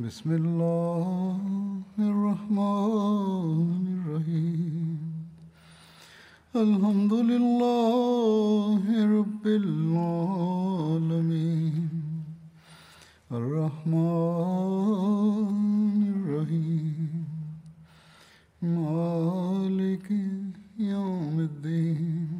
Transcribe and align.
بسم 0.00 0.30
اللہ 0.30 2.02
الرحمن 2.02 3.72
الرحیم 3.88 4.94
الحمد 6.54 7.12
للہ 7.24 8.94
رب 9.10 9.44
العالمین 9.46 10.78
الرحمن 13.30 13.98
الرحیم 16.14 17.22
مالک 18.70 20.10
یوم 20.86 21.38
الدین 21.38 22.39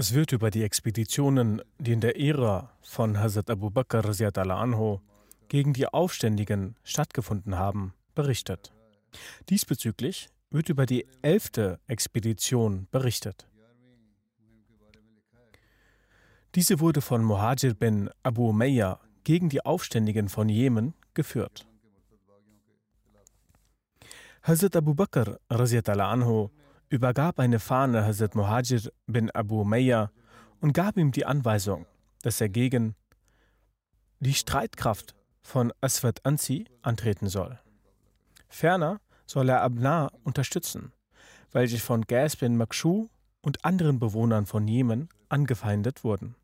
Es 0.00 0.14
wird 0.14 0.30
über 0.30 0.52
die 0.52 0.62
Expeditionen, 0.62 1.60
die 1.80 1.90
in 1.90 2.00
der 2.00 2.20
Ära 2.20 2.70
von 2.82 3.18
Hazrat 3.18 3.50
Abu 3.50 3.68
Bakr 3.68 4.04
anho 4.48 5.00
gegen 5.48 5.72
die 5.72 5.88
Aufständigen 5.88 6.76
stattgefunden 6.84 7.58
haben, 7.58 7.94
berichtet. 8.14 8.72
Diesbezüglich 9.48 10.28
wird 10.50 10.68
über 10.68 10.86
die 10.86 11.04
elfte 11.22 11.80
Expedition 11.88 12.86
berichtet. 12.92 13.48
Diese 16.54 16.78
wurde 16.78 17.00
von 17.00 17.24
Muhajir 17.24 17.74
bin 17.74 18.08
Abu 18.22 18.50
Umayya 18.50 19.00
gegen 19.24 19.48
die 19.48 19.66
Aufständigen 19.66 20.28
von 20.28 20.48
Jemen 20.48 20.94
geführt. 21.12 21.66
Hazrat 24.44 24.76
Abu 24.76 24.94
Bakr 24.94 25.40
anho 25.48 26.52
übergab 26.88 27.38
eine 27.38 27.58
Fahne 27.58 28.04
Hazrat 28.04 28.34
Muhajir 28.34 28.90
bin 29.06 29.30
Abu 29.30 29.60
Umayya 29.60 30.10
und 30.60 30.72
gab 30.72 30.96
ihm 30.96 31.12
die 31.12 31.26
Anweisung, 31.26 31.86
dass 32.22 32.40
er 32.40 32.48
gegen 32.48 32.94
die 34.20 34.34
Streitkraft 34.34 35.14
von 35.42 35.72
Aswad 35.80 36.24
Ansi 36.24 36.66
antreten 36.82 37.28
soll. 37.28 37.58
Ferner 38.48 39.00
soll 39.26 39.48
er 39.48 39.62
Abna 39.62 40.10
unterstützen, 40.24 40.92
welche 41.52 41.78
von 41.78 42.02
Gas 42.02 42.36
bin 42.36 42.56
Makshu 42.56 43.08
und 43.42 43.64
anderen 43.64 43.98
Bewohnern 43.98 44.46
von 44.46 44.66
Jemen 44.66 45.08
angefeindet 45.28 46.04
wurden. 46.04 46.34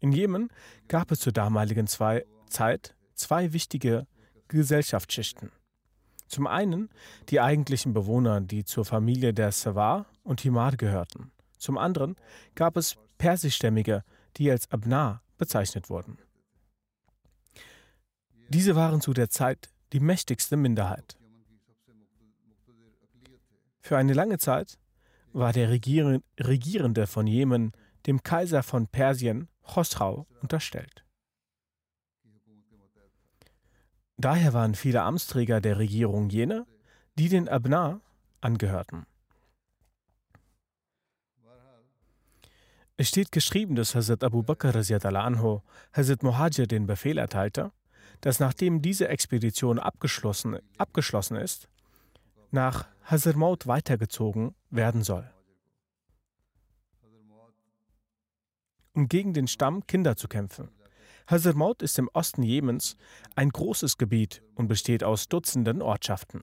In 0.00 0.12
Jemen 0.12 0.48
gab 0.88 1.12
es 1.12 1.20
zur 1.20 1.32
damaligen 1.32 1.86
zwei 1.86 2.24
Zeit 2.48 2.96
zwei 3.14 3.52
wichtige 3.52 4.06
Gesellschaftsschichten. 4.48 5.52
Zum 6.32 6.46
einen 6.46 6.88
die 7.28 7.42
eigentlichen 7.42 7.92
Bewohner, 7.92 8.40
die 8.40 8.64
zur 8.64 8.86
Familie 8.86 9.34
der 9.34 9.52
Savar 9.52 10.06
und 10.22 10.40
Himar 10.40 10.78
gehörten. 10.78 11.30
Zum 11.58 11.76
anderen 11.76 12.16
gab 12.54 12.78
es 12.78 12.96
persischstämmige, 13.18 14.02
die 14.38 14.50
als 14.50 14.70
Abna 14.70 15.20
bezeichnet 15.36 15.90
wurden. 15.90 16.16
Diese 18.48 18.74
waren 18.74 19.02
zu 19.02 19.12
der 19.12 19.28
Zeit 19.28 19.68
die 19.92 20.00
mächtigste 20.00 20.56
Minderheit. 20.56 21.18
Für 23.82 23.98
eine 23.98 24.14
lange 24.14 24.38
Zeit 24.38 24.78
war 25.34 25.52
der 25.52 25.68
Regierende 25.68 27.06
von 27.06 27.26
Jemen 27.26 27.72
dem 28.06 28.22
Kaiser 28.22 28.62
von 28.62 28.86
Persien, 28.86 29.48
Chosrau, 29.64 30.26
unterstellt. 30.40 31.04
Daher 34.22 34.52
waren 34.52 34.76
viele 34.76 35.02
Amtsträger 35.02 35.60
der 35.60 35.78
Regierung 35.78 36.30
jene, 36.30 36.64
die 37.18 37.28
den 37.28 37.48
Abna 37.48 38.00
angehörten. 38.40 39.04
Es 42.96 43.08
steht 43.08 43.32
geschrieben, 43.32 43.74
dass 43.74 43.96
Hazrat 43.96 44.22
Abu 44.22 44.44
Bakr 44.44 44.76
anho 44.76 45.64
Hazrat 45.92 46.22
Muhajir 46.22 46.68
den 46.68 46.86
Befehl 46.86 47.18
erteilte, 47.18 47.72
dass 48.20 48.38
nachdem 48.38 48.80
diese 48.80 49.08
Expedition 49.08 49.80
abgeschlossen, 49.80 50.60
abgeschlossen 50.78 51.36
ist, 51.36 51.68
nach 52.52 52.86
Hazarmaut 53.02 53.66
weitergezogen 53.66 54.54
werden 54.70 55.02
soll, 55.02 55.28
um 58.92 59.08
gegen 59.08 59.32
den 59.32 59.48
Stamm 59.48 59.84
Kinder 59.88 60.14
zu 60.14 60.28
kämpfen. 60.28 60.68
Hazarmaut 61.26 61.82
ist 61.82 61.98
im 61.98 62.08
Osten 62.12 62.42
Jemens 62.42 62.96
ein 63.36 63.50
großes 63.50 63.98
Gebiet 63.98 64.42
und 64.54 64.68
besteht 64.68 65.04
aus 65.04 65.28
Dutzenden 65.28 65.82
Ortschaften. 65.82 66.42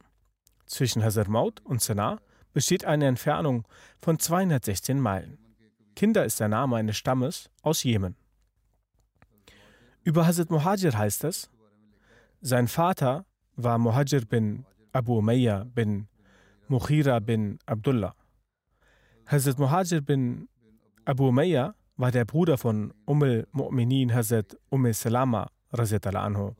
Zwischen 0.66 1.04
Hazarmaut 1.04 1.62
und 1.64 1.82
Sanaa 1.82 2.20
besteht 2.54 2.86
eine 2.86 3.08
Entfernung 3.08 3.68
von 4.02 4.20
216 4.20 5.00
Meilen. 5.00 5.38
Kinder 5.96 6.26
ist 6.26 6.40
der 6.40 6.48
Name 6.48 6.78
eines 6.78 6.98
Stammes 6.98 7.50
aus 7.62 7.84
Jemen. 7.84 8.16
Über 10.04 10.26
Hazrat 10.26 10.50
Muhajir 10.50 10.98
heißt 10.98 11.24
es, 11.26 11.50
sein 12.42 12.68
Vater 12.68 13.26
war 13.56 13.78
Muhajir 13.78 14.26
bin 14.26 14.66
Abu 14.94 15.18
Umayya 15.18 15.66
bin 15.66 16.08
Mukhira 16.68 17.20
bin 17.20 17.60
Abdullah. 17.66 18.16
Hazrat 19.26 19.60
Muhajir 19.60 20.02
bin 20.02 20.48
Abu 21.04 21.28
Umayya 21.28 21.76
war 22.00 22.12
der 22.12 22.24
Bruder 22.24 22.58
von 22.58 22.94
Umm 23.06 23.24
Mu'minin 23.54 24.14
Hazrat 24.14 24.58
Umm 24.70 24.92
Salama 24.94 25.52
anhu. 25.70 26.56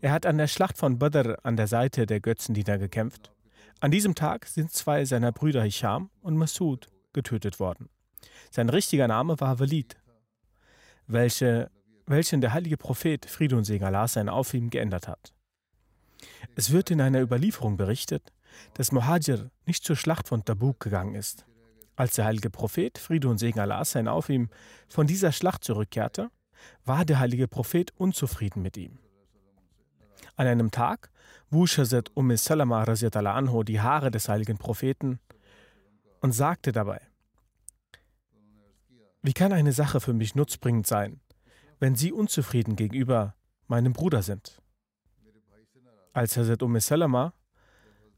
Er 0.00 0.10
hat 0.10 0.26
an 0.26 0.36
der 0.36 0.48
Schlacht 0.48 0.78
von 0.78 0.98
Badr 0.98 1.36
an 1.44 1.56
der 1.56 1.68
Seite 1.68 2.06
der 2.06 2.18
Götzendiener 2.18 2.76
gekämpft. 2.78 3.32
An 3.78 3.92
diesem 3.92 4.16
Tag 4.16 4.46
sind 4.46 4.72
zwei 4.72 5.04
seiner 5.04 5.30
Brüder 5.30 5.62
Hisham 5.62 6.10
und 6.22 6.36
Masud 6.36 6.90
getötet 7.12 7.60
worden. 7.60 7.88
Sein 8.50 8.68
richtiger 8.68 9.06
Name 9.06 9.38
war 9.38 9.60
Walid, 9.60 9.96
welche, 11.06 11.70
welchen 12.06 12.40
der 12.40 12.52
heilige 12.52 12.76
Prophet 12.76 13.26
Friede 13.26 13.56
und 13.56 13.64
Segen 13.64 13.84
Allah 13.84 14.08
sein 14.08 14.28
auf 14.28 14.54
ihm 14.54 14.70
geändert 14.70 15.06
hat. 15.06 15.32
Es 16.56 16.72
wird 16.72 16.90
in 16.90 17.00
einer 17.00 17.20
Überlieferung 17.20 17.76
berichtet, 17.76 18.32
dass 18.74 18.90
Muhajir 18.90 19.52
nicht 19.66 19.84
zur 19.84 19.94
Schlacht 19.94 20.26
von 20.26 20.44
Tabuk 20.44 20.80
gegangen 20.80 21.14
ist. 21.14 21.46
Als 21.96 22.14
der 22.14 22.24
heilige 22.24 22.50
Prophet, 22.50 22.98
Friede 22.98 23.28
und 23.28 23.38
Segen 23.38 23.60
Allah 23.60 23.84
sein 23.84 24.08
auf 24.08 24.28
ihm, 24.28 24.48
von 24.88 25.06
dieser 25.06 25.32
Schlacht 25.32 25.62
zurückkehrte, 25.62 26.30
war 26.84 27.04
der 27.04 27.18
heilige 27.18 27.46
Prophet 27.46 27.92
unzufrieden 27.96 28.62
mit 28.62 28.76
ihm. 28.76 28.98
An 30.36 30.46
einem 30.46 30.70
Tag 30.70 31.10
wusch 31.50 31.78
Hazrat 31.78 32.10
Umm 32.14 32.36
Salama 32.36 32.82
anho 32.82 33.62
die 33.62 33.80
Haare 33.80 34.10
des 34.10 34.28
heiligen 34.28 34.58
Propheten 34.58 35.20
und 36.20 36.32
sagte 36.32 36.72
dabei, 36.72 37.00
wie 39.22 39.32
kann 39.32 39.52
eine 39.52 39.72
Sache 39.72 40.00
für 40.00 40.12
mich 40.12 40.34
nutzbringend 40.34 40.86
sein, 40.86 41.20
wenn 41.78 41.94
Sie 41.94 42.12
unzufrieden 42.12 42.76
gegenüber 42.76 43.34
meinem 43.68 43.92
Bruder 43.92 44.22
sind? 44.22 44.60
Als 46.12 46.36
Hazrat 46.36 46.62
Umm 46.62 46.78
Salama 46.80 47.32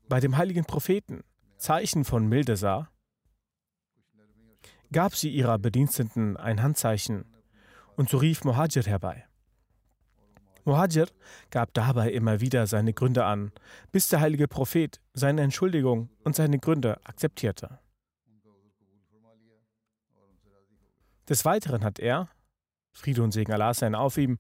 bei 0.09 0.21
dem 0.21 0.37
heiligen 0.37 0.65
Propheten 0.65 1.23
Zeichen 1.59 2.05
von 2.05 2.27
Milde 2.27 2.57
sah, 2.57 2.91
gab 4.93 5.15
sie 5.15 5.31
ihrer 5.31 5.59
Bediensteten 5.59 6.37
ein 6.37 6.63
Handzeichen 6.63 7.25
und 7.97 8.09
so 8.09 8.19
rief 8.19 8.45
Muhajir 8.45 8.85
herbei. 8.85 9.25
Muhajir 10.65 11.09
gab 11.51 11.73
dabei 11.75 12.11
immer 12.11 12.41
wieder 12.41 12.67
seine 12.67 12.93
Gründe 12.93 13.25
an, 13.25 13.53
bis 13.93 14.09
der 14.09 14.21
heilige 14.21 14.49
Prophet 14.49 15.01
seine 15.15 15.43
Entschuldigung 15.43 16.11
und 16.25 16.35
seine 16.35 16.59
Gründe 16.59 16.99
akzeptierte. 17.05 17.79
Des 21.29 21.45
Weiteren 21.45 21.83
hat 21.83 21.99
er, 21.99 22.29
Friede 22.93 23.23
und 23.23 23.33
Segen 23.33 23.53
Allah 23.53 23.75
sein 23.75 23.95
auf 23.95 24.17
ihm, 24.17 24.39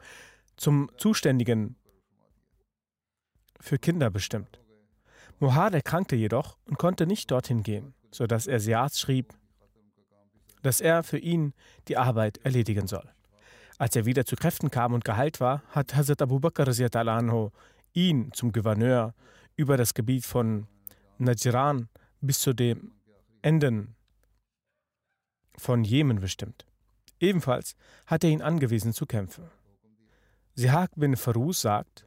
zum 0.56 0.90
Zuständigen 0.96 1.76
für 3.60 3.78
Kinder 3.78 4.10
bestimmt. 4.10 4.60
Mohad 5.38 5.74
erkrankte 5.74 6.16
jedoch 6.16 6.56
und 6.64 6.78
konnte 6.78 7.06
nicht 7.06 7.30
dorthin 7.30 7.62
gehen, 7.62 7.94
sodass 8.10 8.46
er 8.46 8.60
Siaz 8.60 8.98
schrieb, 8.98 9.34
dass 10.66 10.80
er 10.80 11.04
für 11.04 11.18
ihn 11.18 11.54
die 11.86 11.96
Arbeit 11.96 12.38
erledigen 12.38 12.88
soll. 12.88 13.08
Als 13.78 13.94
er 13.94 14.04
wieder 14.04 14.24
zu 14.24 14.34
Kräften 14.34 14.68
kam 14.68 14.94
und 14.94 15.04
geheilt 15.04 15.38
war, 15.38 15.62
hat 15.68 15.94
Hazrat 15.94 16.22
Abu 16.22 16.40
Bakr 16.40 16.66
anhu 16.66 17.50
ihn 17.92 18.32
zum 18.32 18.50
Gouverneur 18.50 19.14
über 19.54 19.76
das 19.76 19.94
Gebiet 19.94 20.26
von 20.26 20.66
Najran 21.18 21.88
bis 22.20 22.40
zu 22.40 22.52
den 22.52 22.90
Enden 23.42 23.94
von 25.56 25.84
Jemen 25.84 26.20
bestimmt. 26.20 26.66
Ebenfalls 27.20 27.76
hat 28.06 28.24
er 28.24 28.30
ihn 28.30 28.42
angewiesen 28.42 28.92
zu 28.92 29.06
kämpfen. 29.06 29.44
Sihak 30.56 30.90
bin 30.96 31.16
Farus 31.16 31.60
sagt, 31.60 32.06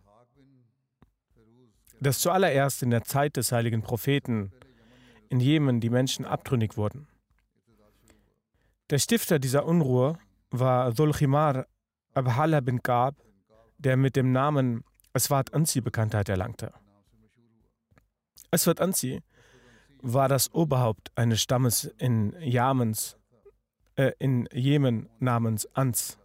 dass 2.01 2.19
zuallererst 2.19 2.83
in 2.83 2.89
der 2.89 3.05
Zeit 3.05 3.37
des 3.37 3.53
heiligen 3.53 3.81
Propheten 3.81 4.51
in 5.29 5.39
Jemen 5.39 5.79
die 5.79 5.89
Menschen 5.89 6.25
abtrünnig 6.25 6.75
wurden. 6.75 7.07
Der 8.89 8.97
Stifter 8.97 9.37
dieser 9.37 9.65
Unruhe 9.65 10.17
war 10.49 10.91
Dhul-Khimar 10.91 11.67
Abhala 12.15 12.59
bin 12.59 12.81
Kaab, 12.81 13.15
der 13.77 13.95
mit 13.97 14.15
dem 14.15 14.31
Namen 14.31 14.83
Aswad 15.13 15.53
Ansi 15.53 15.79
Bekanntheit 15.79 16.27
erlangte. 16.27 16.73
Aswad 18.49 18.81
Ansi 18.81 19.21
war 20.01 20.27
das 20.27 20.51
Oberhaupt 20.55 21.11
eines 21.15 21.39
Stammes 21.39 21.83
in, 21.99 22.35
Jamens, 22.39 23.17
äh, 23.95 24.11
in 24.17 24.49
Jemen 24.51 25.07
namens 25.19 25.67
Ans. 25.75 26.17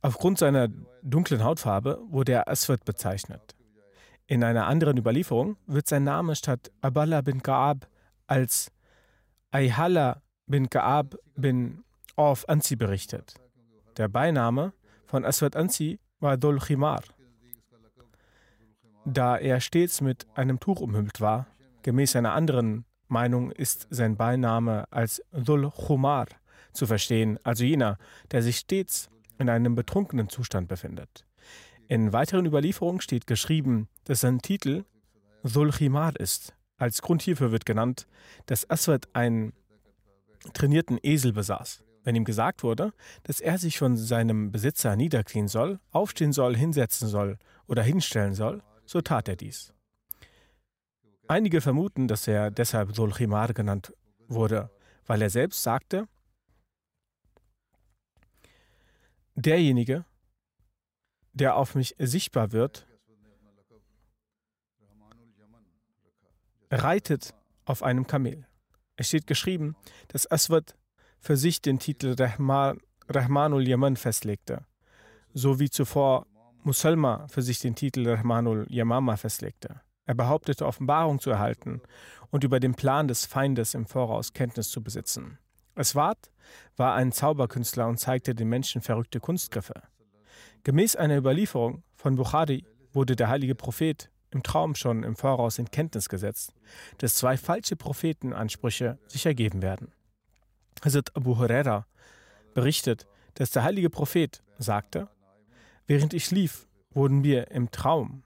Aufgrund 0.00 0.38
seiner 0.38 0.68
dunklen 1.02 1.44
Hautfarbe 1.44 2.00
wurde 2.08 2.32
er 2.32 2.48
Aswad 2.48 2.86
bezeichnet. 2.86 3.54
In 4.26 4.42
einer 4.42 4.66
anderen 4.66 4.96
Überlieferung 4.96 5.58
wird 5.66 5.88
sein 5.88 6.04
Name 6.04 6.36
statt 6.36 6.70
Abala 6.80 7.20
bin 7.20 7.42
Kaab 7.42 7.86
als 8.26 8.72
Ayhala 9.50 10.22
bin 10.48 10.70
Kaab 10.70 11.16
bin 11.36 11.84
Auf 12.16 12.48
Ansi 12.48 12.74
berichtet. 12.74 13.34
Der 13.96 14.08
Beiname 14.08 14.72
von 15.06 15.24
Aswad 15.24 15.54
Ansi 15.54 16.00
war 16.20 16.36
Dol 16.36 16.58
Khimar. 16.58 17.02
Da 19.04 19.36
er 19.36 19.60
stets 19.60 20.00
mit 20.00 20.26
einem 20.34 20.58
Tuch 20.58 20.80
umhüllt 20.80 21.20
war, 21.20 21.46
gemäß 21.82 22.16
einer 22.16 22.32
anderen 22.32 22.84
Meinung 23.08 23.50
ist 23.50 23.86
sein 23.90 24.16
Beiname 24.16 24.84
als 24.90 25.22
Dul 25.32 25.70
Khumar 25.70 26.26
zu 26.72 26.86
verstehen, 26.86 27.38
also 27.42 27.64
jener, 27.64 27.96
der 28.30 28.42
sich 28.42 28.58
stets 28.58 29.08
in 29.38 29.48
einem 29.48 29.74
betrunkenen 29.74 30.28
Zustand 30.28 30.68
befindet. 30.68 31.24
In 31.86 32.12
weiteren 32.12 32.44
Überlieferungen 32.44 33.00
steht 33.00 33.26
geschrieben, 33.26 33.88
dass 34.04 34.20
sein 34.20 34.40
Titel 34.40 34.84
Dul 35.42 35.70
Khimar 35.70 36.18
ist. 36.18 36.54
Als 36.76 37.00
Grund 37.00 37.22
hierfür 37.22 37.50
wird 37.50 37.64
genannt, 37.64 38.06
dass 38.46 38.68
Aswad 38.68 39.08
einen 39.14 39.52
trainierten 40.52 40.98
Esel 41.02 41.32
besaß. 41.32 41.84
Wenn 42.04 42.14
ihm 42.14 42.24
gesagt 42.24 42.62
wurde, 42.62 42.92
dass 43.24 43.40
er 43.40 43.58
sich 43.58 43.78
von 43.78 43.96
seinem 43.96 44.50
Besitzer 44.50 44.96
niederknien 44.96 45.48
soll, 45.48 45.80
aufstehen 45.90 46.32
soll, 46.32 46.56
hinsetzen 46.56 47.08
soll 47.08 47.38
oder 47.66 47.82
hinstellen 47.82 48.34
soll, 48.34 48.62
so 48.86 49.00
tat 49.00 49.28
er 49.28 49.36
dies. 49.36 49.74
Einige 51.26 51.60
vermuten, 51.60 52.08
dass 52.08 52.26
er 52.26 52.50
deshalb 52.50 52.96
Sulchimar 52.96 53.52
genannt 53.52 53.92
wurde, 54.28 54.70
weil 55.06 55.20
er 55.20 55.28
selbst 55.28 55.62
sagte, 55.62 56.08
derjenige, 59.34 60.06
der 61.34 61.56
auf 61.56 61.74
mich 61.74 61.94
sichtbar 61.98 62.52
wird, 62.52 62.86
reitet 66.70 67.34
auf 67.66 67.82
einem 67.82 68.06
Kamel. 68.06 68.47
Es 68.98 69.06
steht 69.06 69.28
geschrieben, 69.28 69.76
dass 70.08 70.28
Aswad 70.28 70.74
für 71.20 71.36
sich 71.36 71.62
den 71.62 71.78
Titel 71.78 72.16
Rahman, 72.18 72.80
Rahmanul 73.08 73.66
Yaman 73.66 73.96
festlegte, 73.96 74.66
so 75.32 75.60
wie 75.60 75.70
zuvor 75.70 76.26
Musalma 76.64 77.28
für 77.28 77.40
sich 77.40 77.60
den 77.60 77.76
Titel 77.76 78.08
Rahmanul 78.08 78.66
Yamama 78.68 79.16
festlegte. 79.16 79.80
Er 80.04 80.16
behauptete, 80.16 80.66
Offenbarung 80.66 81.20
zu 81.20 81.30
erhalten 81.30 81.80
und 82.30 82.42
über 82.42 82.58
den 82.58 82.74
Plan 82.74 83.06
des 83.06 83.24
Feindes 83.24 83.74
im 83.74 83.86
Voraus 83.86 84.32
Kenntnis 84.32 84.68
zu 84.68 84.82
besitzen. 84.82 85.38
Aswad 85.76 86.18
war 86.76 86.96
ein 86.96 87.12
Zauberkünstler 87.12 87.86
und 87.86 87.98
zeigte 87.98 88.34
den 88.34 88.48
Menschen 88.48 88.82
verrückte 88.82 89.20
Kunstgriffe. 89.20 89.80
Gemäß 90.64 90.96
einer 90.96 91.16
Überlieferung 91.16 91.84
von 91.94 92.16
Bukhari 92.16 92.66
wurde 92.92 93.14
der 93.14 93.28
heilige 93.28 93.54
Prophet 93.54 94.10
im 94.30 94.42
Traum 94.42 94.74
schon 94.74 95.02
im 95.02 95.16
Voraus 95.16 95.58
in 95.58 95.70
Kenntnis 95.70 96.08
gesetzt, 96.08 96.52
dass 96.98 97.16
zwei 97.16 97.36
falsche 97.36 97.76
Prophetenansprüche 97.76 98.98
sich 99.06 99.26
ergeben 99.26 99.62
werden. 99.62 99.92
Hazrat 100.84 101.14
Abu 101.16 101.38
Huraira 101.38 101.86
berichtet, 102.54 103.06
dass 103.34 103.50
der 103.50 103.62
heilige 103.62 103.90
Prophet 103.90 104.42
sagte, 104.58 105.08
während 105.86 106.14
ich 106.14 106.24
schlief, 106.24 106.66
wurden 106.90 107.20
mir 107.20 107.50
im 107.50 107.70
Traum 107.70 108.22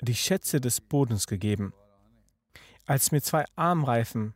die 0.00 0.14
Schätze 0.14 0.60
des 0.60 0.80
Bodens 0.80 1.26
gegeben. 1.26 1.72
Als 2.86 3.12
mir 3.12 3.22
zwei 3.22 3.44
Armreifen 3.56 4.34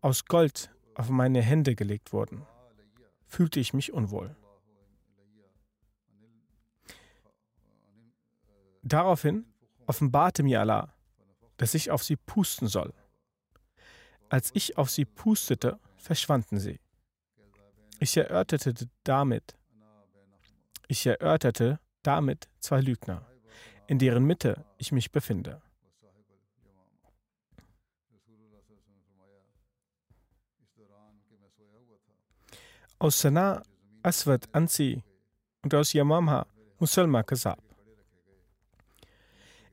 aus 0.00 0.24
Gold 0.24 0.70
auf 0.94 1.08
meine 1.08 1.42
Hände 1.42 1.74
gelegt 1.74 2.12
wurden, 2.12 2.46
fühlte 3.26 3.60
ich 3.60 3.74
mich 3.74 3.92
unwohl. 3.92 4.36
Daraufhin 8.82 9.44
offenbarte 9.88 10.42
mir 10.42 10.60
Allah, 10.60 10.94
dass 11.56 11.74
ich 11.74 11.90
auf 11.90 12.04
sie 12.04 12.16
pusten 12.16 12.68
soll. 12.68 12.92
Als 14.28 14.50
ich 14.54 14.76
auf 14.76 14.90
sie 14.90 15.06
pustete, 15.06 15.80
verschwanden 15.96 16.60
sie. 16.60 16.78
Ich 17.98 18.16
erörterte 18.16 18.74
damit, 19.02 19.56
ich 20.86 21.06
erörterte 21.06 21.80
damit 22.02 22.48
zwei 22.60 22.80
Lügner, 22.80 23.26
in 23.86 23.98
deren 23.98 24.24
Mitte 24.24 24.64
ich 24.76 24.92
mich 24.92 25.10
befinde. 25.10 25.60
Aus 33.00 33.20
Sana 33.20 33.62
Aswad 34.02 34.48
Ansi 34.52 35.02
und 35.62 35.74
aus 35.74 35.92
Yamamha 35.92 36.46
Musalma 36.78 37.22
Kasab. 37.22 37.67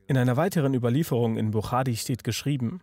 In 0.08 0.16
einer 0.16 0.36
weiteren 0.36 0.72
Überlieferung 0.74 1.36
in 1.36 1.50
Bukhari 1.50 1.96
steht 1.96 2.22
geschrieben, 2.22 2.80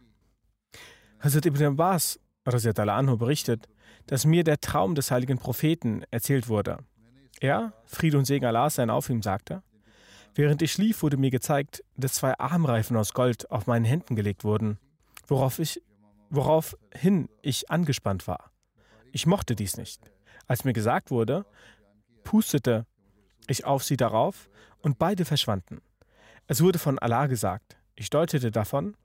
Hazrat 1.22 1.46
Ibn 1.46 1.64
Abbas 1.64 2.20
anhu 2.44 3.16
berichtet, 3.16 3.70
dass 4.08 4.26
mir 4.26 4.44
der 4.44 4.60
Traum 4.60 4.94
des 4.94 5.10
heiligen 5.10 5.38
Propheten 5.38 6.04
erzählt 6.12 6.50
wurde. 6.50 6.80
Er, 7.40 7.72
Fried 7.86 8.16
und 8.16 8.26
Segen 8.26 8.46
Allah 8.46 8.70
sein 8.70 8.90
auf 8.90 9.10
ihm, 9.10 9.22
sagte, 9.22 9.64
während 10.36 10.62
ich 10.62 10.74
schlief, 10.74 11.02
wurde 11.02 11.16
mir 11.16 11.32
gezeigt, 11.32 11.82
dass 11.96 12.16
zwei 12.16 12.38
Armreifen 12.38 12.98
aus 12.98 13.14
Gold 13.14 13.50
auf 13.50 13.68
meinen 13.68 13.86
Händen 13.86 14.18
gelegt 14.18 14.44
wurden, 14.44 14.78
worauf 15.28 15.60
ich, 15.60 15.82
woraufhin 16.30 17.30
ich 17.42 17.72
angespannt 17.72 18.28
war. 18.28 18.52
Ich 19.14 19.26
mochte 19.26 19.56
dies 19.56 19.78
nicht. 19.78 20.12
Als 20.48 20.66
mir 20.66 20.74
gesagt 20.74 21.10
wurde, 21.10 21.46
pustete 22.26 22.86
ich 23.48 23.64
auf 23.64 23.86
sie 23.86 23.96
darauf 23.96 24.50
und 24.82 25.00
beide 25.00 25.24
verschwanden. 25.24 25.82
Es 26.48 26.62
wurde 26.62 26.80
von 26.80 27.00
Allah 27.00 27.28
gesagt. 27.28 27.78
Ich 27.96 28.10
deutete 28.10 28.52
davon, 28.52 28.96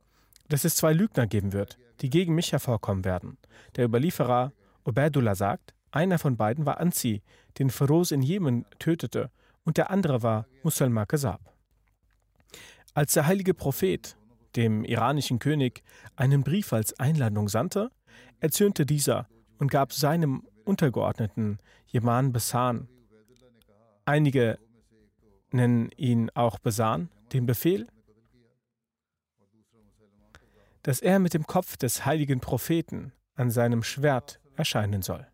dass 0.48 0.64
es 0.64 0.76
zwei 0.76 0.92
Lügner 0.92 1.26
geben 1.26 1.52
wird, 1.52 1.78
die 2.00 2.10
gegen 2.10 2.34
mich 2.34 2.52
hervorkommen 2.52 3.04
werden. 3.04 3.38
Der 3.76 3.84
Überlieferer 3.84 4.52
Ubaidullah 4.84 5.34
sagt, 5.34 5.74
einer 5.90 6.18
von 6.18 6.36
beiden 6.36 6.66
war 6.66 6.80
Anzi, 6.80 7.22
den 7.58 7.70
Feroz 7.70 8.10
in 8.10 8.22
Jemen 8.22 8.64
tötete, 8.78 9.30
und 9.64 9.76
der 9.76 9.90
andere 9.90 10.22
war 10.22 10.46
Musalma 10.62 11.04
Kasab. 11.06 11.40
Als 12.94 13.12
der 13.12 13.26
heilige 13.26 13.54
Prophet 13.54 14.16
dem 14.56 14.84
iranischen 14.84 15.38
König 15.38 15.82
einen 16.16 16.42
Brief 16.42 16.72
als 16.72 16.98
Einladung 16.98 17.48
sandte, 17.48 17.90
erzürnte 18.40 18.86
dieser 18.86 19.28
und 19.58 19.70
gab 19.70 19.92
seinem 19.92 20.42
Untergeordneten 20.64 21.58
Jeman 21.86 22.32
Besan, 22.32 22.88
einige 24.04 24.58
nennen 25.50 25.90
ihn 25.96 26.30
auch 26.34 26.58
Besan, 26.58 27.10
den 27.32 27.46
Befehl, 27.46 27.86
dass 30.82 31.00
er 31.00 31.18
mit 31.18 31.34
dem 31.34 31.46
Kopf 31.46 31.76
des 31.76 32.06
heiligen 32.06 32.40
Propheten 32.40 33.12
an 33.34 33.50
seinem 33.50 33.82
Schwert 33.82 34.40
erscheinen 34.56 35.02
soll. 35.02 35.26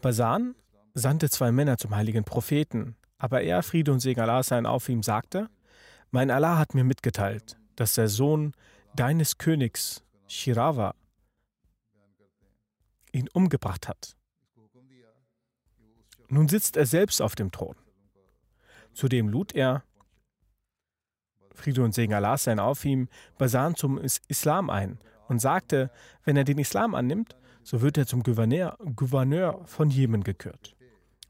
Basan 0.00 0.54
sandte 0.94 1.30
zwei 1.30 1.52
Männer 1.52 1.78
zum 1.78 1.94
heiligen 1.94 2.24
Propheten, 2.24 2.96
aber 3.18 3.42
er, 3.42 3.62
Friede 3.62 3.92
und 3.92 4.00
Segen 4.00 4.20
Allah 4.20 4.42
sein 4.42 4.66
auf 4.66 4.88
ihm, 4.88 5.02
sagte, 5.02 5.48
mein 6.10 6.30
Allah 6.30 6.58
hat 6.58 6.74
mir 6.74 6.84
mitgeteilt, 6.84 7.56
dass 7.76 7.94
der 7.94 8.08
Sohn 8.08 8.52
deines 8.94 9.38
Königs, 9.38 10.04
Shirawa, 10.28 10.94
ihn 13.12 13.28
umgebracht 13.32 13.88
hat. 13.88 14.16
Nun 16.28 16.48
sitzt 16.48 16.76
er 16.76 16.86
selbst 16.86 17.22
auf 17.22 17.34
dem 17.34 17.50
Thron. 17.50 17.76
Zudem 18.92 19.28
lud 19.28 19.54
er 19.54 19.82
Friede 21.58 21.82
und 21.82 21.94
Segen 21.94 22.14
Allah 22.14 22.38
sein 22.38 22.60
auf 22.60 22.84
ihm, 22.84 23.08
Basan 23.36 23.74
zum 23.74 23.98
Islam 24.28 24.70
ein 24.70 24.98
und 25.28 25.40
sagte, 25.40 25.90
wenn 26.24 26.36
er 26.36 26.44
den 26.44 26.58
Islam 26.58 26.94
annimmt, 26.94 27.36
so 27.62 27.82
wird 27.82 27.98
er 27.98 28.06
zum 28.06 28.22
Gouverneur, 28.22 28.78
Gouverneur 28.96 29.60
von 29.66 29.90
Jemen 29.90 30.24
gekürt. 30.24 30.74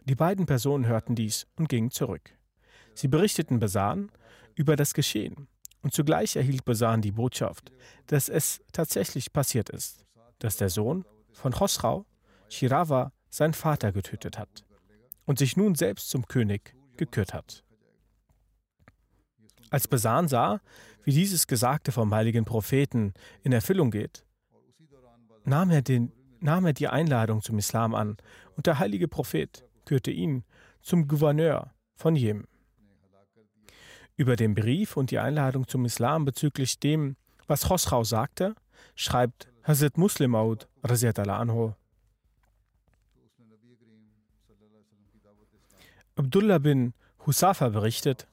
Die 0.05 0.15
beiden 0.15 0.47
Personen 0.47 0.87
hörten 0.87 1.15
dies 1.15 1.47
und 1.57 1.69
gingen 1.69 1.91
zurück. 1.91 2.31
Sie 2.95 3.09
berichteten 3.09 3.59
Basan 3.59 4.11
über 4.55 4.77
das 4.77 4.95
Geschehen 4.95 5.49
und 5.83 5.93
zugleich 5.93 6.37
erhielt 6.37 6.65
Basan 6.65 7.03
die 7.03 7.13
Botschaft, 7.13 7.73
dass 8.07 8.29
es 8.29 8.61
tatsächlich 8.73 9.33
passiert 9.33 9.71
ist, 9.71 10.05
dass 10.39 10.57
der 10.57 10.69
Sohn 10.69 11.05
von 11.33 11.53
Chosrau, 11.53 12.07
Shirawa, 12.49 13.13
seinen 13.31 13.55
Vater 13.55 13.93
getötet 13.93 14.39
hat 14.39 14.65
und 15.27 15.39
sich 15.39 15.57
nun 15.57 15.75
selbst 15.75 16.11
zum 16.11 16.27
König 16.27 16.75
gekürt 16.97 17.35
hat. 17.35 17.65
Als 19.71 19.89
Basan 19.89 20.29
sah, 20.29 20.61
wie 21.05 21.13
dieses 21.13 21.47
Gesagte 21.47 21.93
vom 21.93 22.15
heiligen 22.15 22.45
Propheten 22.45 23.15
in 23.43 23.53
Erfüllung 23.53 23.91
geht, 23.91 24.25
nahm 25.45 25.71
er, 25.71 25.83
den, 25.83 26.13
nahm 26.41 26.67
er 26.67 26.73
die 26.73 26.89
Einladung 26.89 27.43
zum 27.43 27.59
Islam 27.59 27.95
an 27.95 28.17
und 28.57 28.67
der 28.67 28.79
heilige 28.79 29.09
Prophet 29.09 29.65
kürte 29.85 30.11
ihn 30.11 30.45
zum 30.83 31.09
Gouverneur 31.09 31.73
von 31.97 32.17
Jemen. 32.17 32.47
Über 34.17 34.37
den 34.37 34.55
Brief 34.55 34.97
und 34.97 35.11
die 35.11 35.19
Einladung 35.19 35.69
zum 35.69 35.85
Islam 35.85 36.25
bezüglich 36.25 36.81
dem, 36.81 37.17
was 37.47 37.69
Chosrau 37.69 38.05
sagte, 38.05 38.55
schreibt 38.95 39.49
Hazrat 39.63 39.97
Muslim 39.97 40.35
Aud 40.35 40.69
anhu. 40.83 41.73
Abdullah 46.17 46.59
bin 46.59 46.95
Husafa 47.27 47.69
berichtet, 47.69 48.27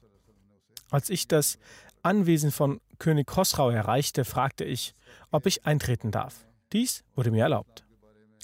als 0.90 1.10
ich 1.10 1.28
das 1.28 1.58
Anwesen 2.02 2.52
von 2.52 2.80
König 3.00 3.28
Khosrau 3.28 3.70
erreichte, 3.70 4.26
fragte 4.26 4.64
ich, 4.64 4.94
ob 5.32 5.46
ich 5.46 5.66
eintreten 5.66 6.12
darf. 6.12 6.48
Dies 6.72 7.04
wurde 7.16 7.32
mir 7.32 7.44
erlaubt. 7.44 7.84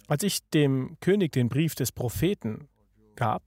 Als 0.08 0.24
ich 0.24 0.48
dem 0.50 0.98
König 1.00 1.32
den 1.32 1.48
Brief 1.48 1.76
des 1.76 1.92
Propheten 1.92 2.68
gab, 3.16 3.44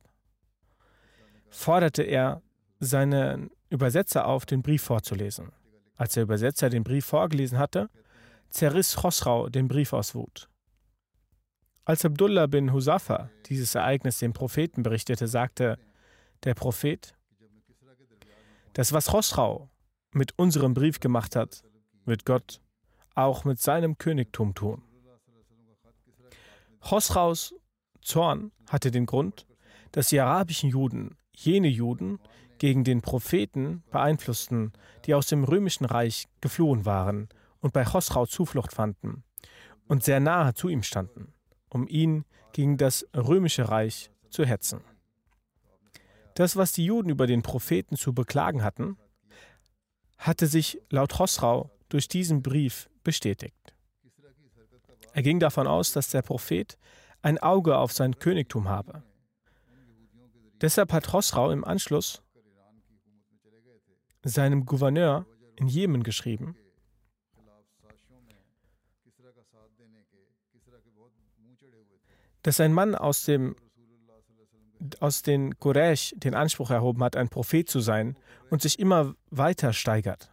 forderte 1.51 2.03
er 2.03 2.43
seinen 2.81 3.51
Übersetzer 3.71 4.27
auf, 4.27 4.47
den 4.47 4.63
Brief 4.63 4.83
vorzulesen. 4.83 5.53
Als 5.97 6.15
der 6.15 6.23
Übersetzer 6.23 6.71
den 6.71 6.85
Brief 6.85 7.05
vorgelesen 7.05 7.59
hatte, 7.59 7.91
zerriss 8.51 8.97
Khosrau 8.97 9.49
den 9.49 9.69
Brief 9.69 9.93
aus 9.93 10.15
Wut. 10.15 10.49
Als 11.85 12.05
Abdullah 12.05 12.47
bin 12.47 12.73
Husafa 12.73 13.31
dieses 13.47 13.75
Ereignis 13.75 14.19
dem 14.19 14.33
Propheten 14.33 14.83
berichtete, 14.83 15.29
sagte 15.29 15.79
der 16.45 16.55
Prophet, 16.55 17.15
das, 18.75 18.93
was 18.93 19.07
Chosrau 19.07 19.71
mit 20.13 20.39
unserem 20.39 20.75
Brief 20.75 21.01
gemacht 21.01 21.35
hat, 21.37 21.63
wird 22.05 22.27
Gott 22.27 22.61
auch 23.15 23.45
mit 23.45 23.61
seinem 23.61 23.97
Königtum 23.99 24.55
tun. 24.55 24.83
Chosraus 26.81 27.55
Zorn 28.03 28.53
hatte 28.69 28.91
den 28.91 29.07
Grund, 29.07 29.47
dass 29.93 30.09
die 30.09 30.21
arabischen 30.21 30.69
Juden 30.69 31.17
jene 31.33 31.69
Juden 31.69 32.19
gegen 32.59 32.85
den 32.85 33.01
Propheten 33.01 33.83
beeinflussten, 33.91 34.73
die 35.07 35.15
aus 35.15 35.29
dem 35.29 35.45
römischen 35.45 35.85
Reich 35.85 36.27
geflohen 36.41 36.85
waren 36.85 37.29
und 37.61 37.73
bei 37.73 37.85
Chosrau 37.85 38.27
Zuflucht 38.27 38.73
fanden 38.73 39.25
und 39.87 40.05
sehr 40.05 40.21
nahe 40.21 40.55
zu 40.55 40.69
ihm 40.69 40.83
standen, 40.83 41.33
um 41.69 41.87
ihn 41.87 42.25
gegen 42.53 42.77
das 42.77 43.07
römische 43.17 43.69
Reich 43.69 44.11
zu 44.31 44.45
hetzen. 44.45 44.83
Das, 46.35 46.57
was 46.57 46.73
die 46.73 46.85
Juden 46.85 47.11
über 47.11 47.27
den 47.27 47.43
Propheten 47.43 47.97
zu 47.97 48.13
beklagen 48.13 48.63
hatten, 48.63 48.99
hatte 50.19 50.47
sich 50.47 50.81
laut 50.91 51.19
Hosrau 51.19 51.71
durch 51.89 52.09
diesen 52.09 52.43
Brief 52.43 52.91
bestätigt. 53.05 53.75
Er 55.13 55.23
ging 55.23 55.39
davon 55.39 55.69
aus, 55.69 55.93
dass 55.93 56.11
der 56.11 56.23
Prophet 56.23 56.77
ein 57.23 57.39
Auge 57.39 57.77
auf 57.79 57.93
sein 57.93 58.19
Königtum 58.19 58.69
habe. 58.69 59.05
Deshalb 60.61 60.93
hat 60.93 61.13
Hosrau 61.13 61.51
im 61.51 61.65
Anschluss 61.65 62.23
seinem 64.25 64.67
Gouverneur 64.67 65.27
in 65.57 65.69
Jemen 65.69 66.03
geschrieben, 66.03 66.57
dass 72.43 72.61
ein 72.61 72.73
Mann 72.73 72.95
aus 72.95 73.25
dem 73.25 73.57
aus 75.01 75.23
den 75.23 75.59
Quraysh 75.59 76.15
den 76.17 76.35
Anspruch 76.35 76.71
erhoben 76.71 77.03
hat, 77.03 77.17
ein 77.17 77.29
Prophet 77.29 77.69
zu 77.69 77.81
sein 77.81 78.17
und 78.51 78.63
sich 78.63 78.79
immer 78.79 79.15
weiter 79.31 79.73
steigert. 79.73 80.31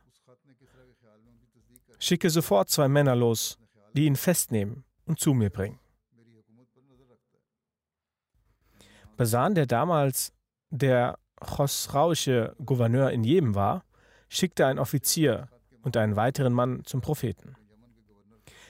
Schicke 2.00 2.30
sofort 2.30 2.70
zwei 2.70 2.88
Männer 2.88 3.16
los, 3.16 3.58
die 3.94 4.06
ihn 4.06 4.16
festnehmen 4.16 4.84
und 5.06 5.20
zu 5.20 5.34
mir 5.34 5.50
bringen. 5.50 5.80
Basan, 9.18 9.56
der 9.56 9.68
damals 9.68 10.34
der 10.72 11.20
chosrauische 11.40 12.56
Gouverneur 12.64 13.12
in 13.12 13.24
Jemen 13.24 13.56
war, 13.56 13.84
schickte 14.30 14.66
einen 14.66 14.80
Offizier 14.80 15.50
und 15.84 15.98
einen 15.98 16.16
weiteren 16.16 16.54
Mann 16.54 16.84
zum 16.86 17.02
Propheten. 17.02 17.56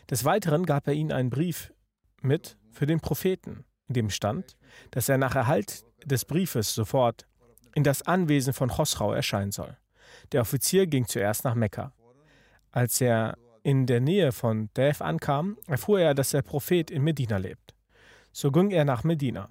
Des 0.09 0.25
Weiteren 0.25 0.65
gab 0.65 0.87
er 0.87 0.93
ihnen 0.93 1.11
einen 1.11 1.29
Brief 1.29 1.73
mit 2.21 2.57
für 2.69 2.85
den 2.85 2.99
Propheten, 2.99 3.65
dem 3.93 4.09
stand, 4.09 4.57
dass 4.91 5.09
er 5.09 5.17
nach 5.17 5.35
Erhalt 5.35 5.83
des 6.05 6.25
Briefes 6.25 6.73
sofort 6.73 7.25
in 7.75 7.83
das 7.83 8.01
Anwesen 8.03 8.53
von 8.53 8.69
Chosrau 8.69 9.13
erscheinen 9.13 9.51
soll. 9.51 9.77
Der 10.31 10.41
Offizier 10.41 10.87
ging 10.87 11.05
zuerst 11.05 11.43
nach 11.43 11.55
Mekka. 11.55 11.93
Als 12.71 13.01
er 13.01 13.37
in 13.63 13.85
der 13.85 14.01
Nähe 14.01 14.31
von 14.31 14.69
Def 14.75 15.01
ankam, 15.01 15.57
erfuhr 15.67 15.99
er, 15.99 16.13
dass 16.13 16.31
der 16.31 16.41
Prophet 16.41 16.89
in 16.89 17.03
Medina 17.03 17.37
lebt. 17.37 17.75
So 18.31 18.51
ging 18.51 18.71
er 18.71 18.85
nach 18.85 19.03
Medina. 19.03 19.49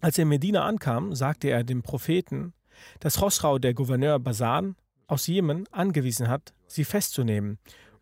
Als 0.00 0.18
er 0.18 0.22
in 0.22 0.28
Medina 0.28 0.64
ankam, 0.64 1.14
sagte 1.14 1.48
er 1.48 1.64
dem 1.64 1.82
Propheten, 1.82 2.54
dass 3.00 3.18
Chosrau 3.18 3.58
der 3.58 3.74
Gouverneur 3.74 4.18
Basan 4.18 4.76
aus 5.08 5.26
Jemen 5.26 5.66
angewiesen 5.72 6.28
hat, 6.28 6.54
sie 6.66 6.84
festzunehmen 6.84 7.58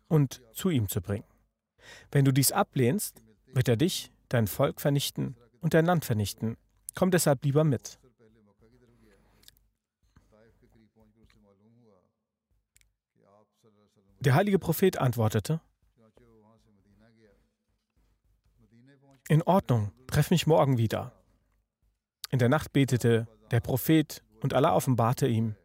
und 0.07 0.41
zu 0.53 0.69
ihm 0.69 0.87
zu 0.87 1.01
bringen. 1.01 1.25
Wenn 2.11 2.25
du 2.25 2.31
dies 2.31 2.51
ablehnst, 2.51 3.23
wird 3.53 3.67
er 3.67 3.77
dich, 3.77 4.11
dein 4.29 4.47
Volk 4.47 4.81
vernichten 4.81 5.35
und 5.61 5.73
dein 5.73 5.85
Land 5.85 6.05
vernichten. 6.05 6.57
Komm 6.95 7.11
deshalb 7.11 7.43
lieber 7.43 7.63
mit. 7.63 7.99
Der 14.19 14.33
heilige 14.33 14.59
Prophet 14.59 14.97
antwortete, 14.97 15.61
In 19.29 19.41
Ordnung, 19.41 19.91
treff 20.07 20.31
mich 20.31 20.47
morgen 20.47 20.77
wieder. 20.77 21.11
In 22.29 22.39
der 22.39 22.49
Nacht 22.49 22.71
betete 22.71 23.27
der 23.51 23.59
Prophet 23.59 24.23
und 24.41 24.53
Allah 24.53 24.73
offenbarte 24.73 25.27
ihm, 25.27 25.55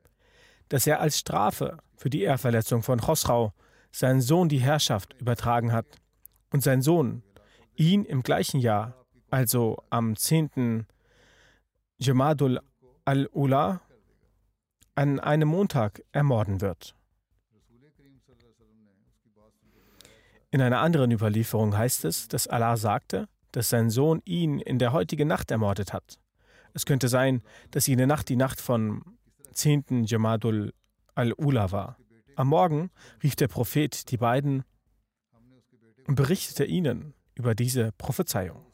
dass 0.68 0.86
er 0.86 1.00
als 1.00 1.18
Strafe 1.18 1.78
für 1.96 2.10
die 2.10 2.22
Ehrverletzung 2.22 2.82
von 2.82 3.00
Chosrau 3.00 3.52
seinen 3.92 4.20
Sohn 4.20 4.48
die 4.48 4.58
Herrschaft 4.60 5.14
übertragen 5.20 5.72
hat 5.72 5.86
und 6.50 6.62
sein 6.62 6.82
Sohn 6.82 7.22
ihn 7.76 8.04
im 8.04 8.22
gleichen 8.22 8.58
Jahr 8.58 9.01
also 9.32 9.82
am 9.88 10.14
10. 10.14 10.86
Jamadul 11.98 12.60
al-Ula, 13.06 13.80
an 14.94 15.20
einem 15.20 15.48
Montag 15.48 16.02
ermorden 16.12 16.60
wird. 16.60 16.94
In 20.50 20.60
einer 20.60 20.80
anderen 20.80 21.10
Überlieferung 21.10 21.74
heißt 21.76 22.04
es, 22.04 22.28
dass 22.28 22.46
Allah 22.46 22.76
sagte, 22.76 23.26
dass 23.52 23.70
sein 23.70 23.88
Sohn 23.88 24.20
ihn 24.26 24.58
in 24.58 24.78
der 24.78 24.92
heutigen 24.92 25.28
Nacht 25.28 25.50
ermordet 25.50 25.94
hat. 25.94 26.18
Es 26.74 26.84
könnte 26.84 27.08
sein, 27.08 27.42
dass 27.70 27.86
jene 27.86 28.06
Nacht 28.06 28.28
die 28.28 28.36
Nacht 28.36 28.60
von 28.60 29.02
10. 29.54 30.04
Jamadul 30.04 30.74
al-Ula 31.14 31.72
war. 31.72 31.96
Am 32.36 32.48
Morgen 32.48 32.90
rief 33.22 33.34
der 33.36 33.48
Prophet 33.48 34.10
die 34.10 34.18
beiden 34.18 34.64
und 36.06 36.16
berichtete 36.16 36.66
ihnen 36.66 37.14
über 37.34 37.54
diese 37.54 37.92
Prophezeiung. 37.92 38.71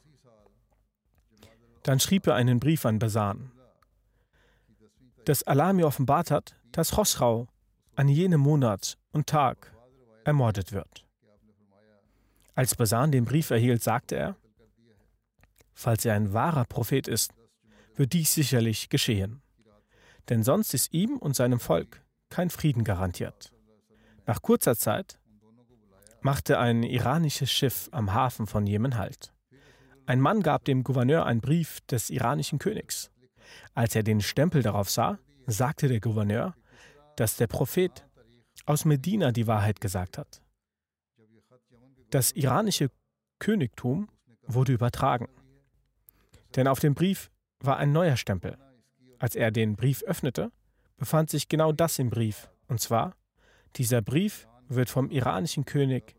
Dann 1.83 1.99
schrieb 1.99 2.27
er 2.27 2.35
einen 2.35 2.59
Brief 2.59 2.85
an 2.85 2.99
Basan, 2.99 3.51
dass 5.25 5.43
Allah 5.43 5.73
mir 5.73 5.87
offenbart 5.87 6.31
hat, 6.31 6.55
dass 6.71 6.91
Chosrau 6.91 7.47
an 7.95 8.07
jenem 8.07 8.41
Monat 8.41 8.97
und 9.11 9.27
Tag 9.27 9.73
ermordet 10.23 10.71
wird. 10.71 11.05
Als 12.55 12.75
Basan 12.75 13.11
den 13.11 13.25
Brief 13.25 13.51
erhielt, 13.51 13.83
sagte 13.83 14.15
er, 14.15 14.35
falls 15.73 16.03
er 16.05 16.15
ein 16.15 16.33
wahrer 16.33 16.65
Prophet 16.65 17.07
ist, 17.07 17.33
wird 17.95 18.13
dies 18.13 18.33
sicherlich 18.33 18.89
geschehen. 18.89 19.41
Denn 20.29 20.43
sonst 20.43 20.73
ist 20.73 20.93
ihm 20.93 21.17
und 21.17 21.35
seinem 21.35 21.59
Volk 21.59 22.03
kein 22.29 22.49
Frieden 22.49 22.83
garantiert. 22.83 23.51
Nach 24.25 24.41
kurzer 24.41 24.75
Zeit 24.75 25.19
machte 26.21 26.59
ein 26.59 26.83
iranisches 26.83 27.51
Schiff 27.51 27.89
am 27.91 28.13
Hafen 28.13 28.45
von 28.45 28.67
Jemen 28.67 28.97
Halt. 28.97 29.33
Ein 30.09 30.21
Mann 30.21 30.41
gab 30.41 30.65
dem 30.65 30.83
Gouverneur 30.83 31.27
einen 31.27 31.39
Brief 31.39 31.81
des 31.81 32.09
iranischen 32.09 32.57
Königs. 32.57 33.11
Als 33.75 33.93
er 33.93 34.01
den 34.01 34.21
Stempel 34.21 34.63
darauf 34.63 34.89
sah, 34.89 35.19
sagte 35.45 35.87
der 35.87 35.99
Gouverneur, 35.99 36.55
dass 37.15 37.37
der 37.37 37.45
Prophet 37.45 38.07
aus 38.65 38.85
Medina 38.85 39.31
die 39.31 39.45
Wahrheit 39.45 39.79
gesagt 39.79 40.17
hat. 40.17 40.41
Das 42.09 42.31
iranische 42.31 42.89
Königtum 43.37 44.09
wurde 44.47 44.73
übertragen. 44.73 45.27
Denn 46.55 46.67
auf 46.67 46.79
dem 46.79 46.95
Brief 46.95 47.29
war 47.59 47.77
ein 47.77 47.91
neuer 47.91 48.17
Stempel. 48.17 48.57
Als 49.19 49.35
er 49.35 49.51
den 49.51 49.75
Brief 49.75 50.01
öffnete, 50.01 50.51
befand 50.97 51.29
sich 51.29 51.49
genau 51.49 51.71
das 51.71 51.99
im 51.99 52.09
Brief. 52.09 52.49
Und 52.67 52.81
zwar, 52.81 53.15
dieser 53.75 54.01
Brief 54.01 54.47
wird 54.69 54.89
vom 54.89 55.11
iranischen 55.11 55.65
König 55.65 56.15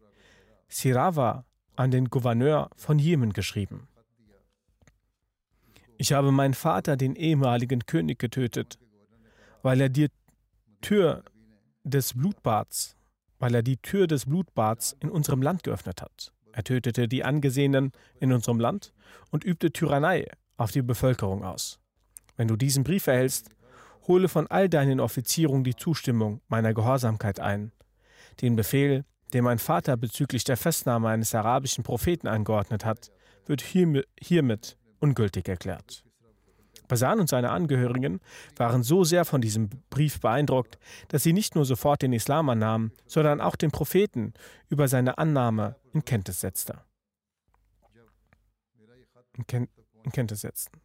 Sirawa 0.69 1.45
an 1.81 1.91
den 1.91 2.11
Gouverneur 2.11 2.69
von 2.77 2.99
Jemen 2.99 3.33
geschrieben. 3.33 3.89
Ich 5.97 6.13
habe 6.13 6.31
meinen 6.31 6.53
Vater, 6.53 6.99
den 6.99 7.17
ehemaligen 7.17 7.87
König, 7.87 8.19
getötet, 8.19 8.79
weil 9.63 9.81
er 9.81 9.89
die 9.89 10.09
Tür 10.83 11.25
des 11.83 12.13
Blutbads, 12.13 12.97
weil 13.39 13.55
er 13.55 13.63
die 13.63 13.79
Tür 13.79 14.07
des 14.07 14.27
Blutbads 14.27 14.95
in 15.01 15.09
unserem 15.09 15.41
Land 15.41 15.63
geöffnet 15.63 16.03
hat. 16.03 16.35
Er 16.53 16.65
tötete 16.65 17.09
die 17.09 17.25
Angesehenen 17.25 17.93
in 18.19 18.31
unserem 18.35 18.61
Land 18.61 18.93
und 19.31 19.45
übte 19.45 19.73
Tyrannei 19.73 20.27
auf 20.59 20.73
die 20.73 20.83
Bevölkerung 20.83 21.45
aus. 21.45 21.81
Wenn 22.37 22.49
du 22.49 22.57
diesen 22.57 22.85
Brief 22.85 23.07
erhältst, 23.07 23.49
hole 24.07 24.29
von 24.29 24.49
all 24.49 24.69
deinen 24.69 25.01
Offizierungen 25.01 25.65
die 25.65 25.77
Zustimmung 25.77 26.43
meiner 26.49 26.75
Gehorsamkeit 26.75 27.41
ein. 27.41 27.73
Den 28.43 28.55
Befehl, 28.55 29.07
den 29.31 29.45
mein 29.45 29.59
Vater 29.59 29.97
bezüglich 29.97 30.45
der 30.45 30.57
Festnahme 30.57 31.09
eines 31.09 31.35
arabischen 31.35 31.85
Propheten 31.85 32.29
angeordnet 32.29 32.85
hat, 32.85 33.11
wird 33.47 33.63
hiermit 33.63 34.77
ungültig 35.01 35.49
erklärt. 35.49 36.05
Basan 36.91 37.21
und 37.21 37.29
seine 37.29 37.51
Angehörigen 37.51 38.21
waren 38.57 38.83
so 38.83 39.05
sehr 39.05 39.25
von 39.25 39.41
diesem 39.41 39.71
Brief 39.91 40.21
beeindruckt, 40.21 40.79
dass 41.09 41.23
sie 41.23 41.33
nicht 41.33 41.55
nur 41.55 41.65
sofort 41.65 42.03
den 42.03 42.13
Islam 42.13 42.49
annahmen, 42.49 42.93
sondern 43.07 43.41
auch 43.41 43.57
den 43.57 43.71
Propheten 43.71 44.35
über 44.69 44.89
seine 44.89 45.17
Annahme 45.17 45.77
in 45.93 46.05
Kenntnis 46.05 46.41
setzten. 46.41 46.79
In, 49.37 49.47
Ken 49.47 49.69
in 50.03 50.13
Kenntnis 50.13 50.41
setzten. 50.41 50.81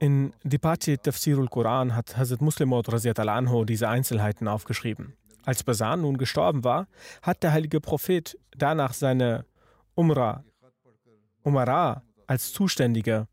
In 0.00 0.32
Dipati 0.42 0.98
Tafsirul 0.98 1.48
Quran 1.48 1.94
hat 1.94 2.16
Hazrat 2.16 2.40
Muslimot 2.40 2.88
anho 2.88 3.64
diese 3.64 3.88
Einzelheiten 3.88 4.48
aufgeschrieben. 4.48 5.14
Als 5.44 5.62
Basan 5.62 6.02
nun 6.02 6.18
gestorben 6.18 6.64
war, 6.64 6.86
hat 7.22 7.42
der 7.42 7.52
heilige 7.52 7.80
Prophet 7.80 8.38
danach 8.56 8.92
seine 8.92 9.44
Umrah, 9.94 10.44
Umara 11.42 12.02
als 12.26 12.52
Zuständige 12.52 13.26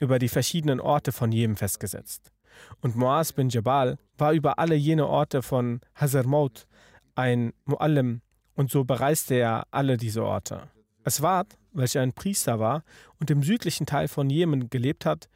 über 0.00 0.18
die 0.18 0.28
verschiedenen 0.28 0.80
Orte 0.80 1.12
von 1.12 1.32
Jemen 1.32 1.56
festgesetzt. 1.56 2.32
Und 2.80 2.96
Muaz 2.96 3.32
bin 3.32 3.48
Jabal 3.48 3.98
war 4.18 4.32
über 4.32 4.58
alle 4.58 4.74
jene 4.74 5.06
Orte 5.06 5.42
von 5.42 5.80
Hazarmaut 5.94 6.66
ein 7.14 7.52
Muallim 7.64 8.20
und 8.54 8.70
so 8.70 8.84
bereiste 8.84 9.34
er 9.34 9.66
alle 9.70 9.96
diese 9.96 10.24
Orte. 10.24 10.68
Aswad, 11.04 11.58
welcher 11.72 12.00
ein 12.00 12.12
Priester 12.12 12.58
war 12.58 12.82
und 13.20 13.30
im 13.30 13.42
südlichen 13.42 13.86
Teil 13.86 14.08
von 14.08 14.30
Jemen 14.30 14.70
gelebt 14.70 15.04
hat, 15.06 15.28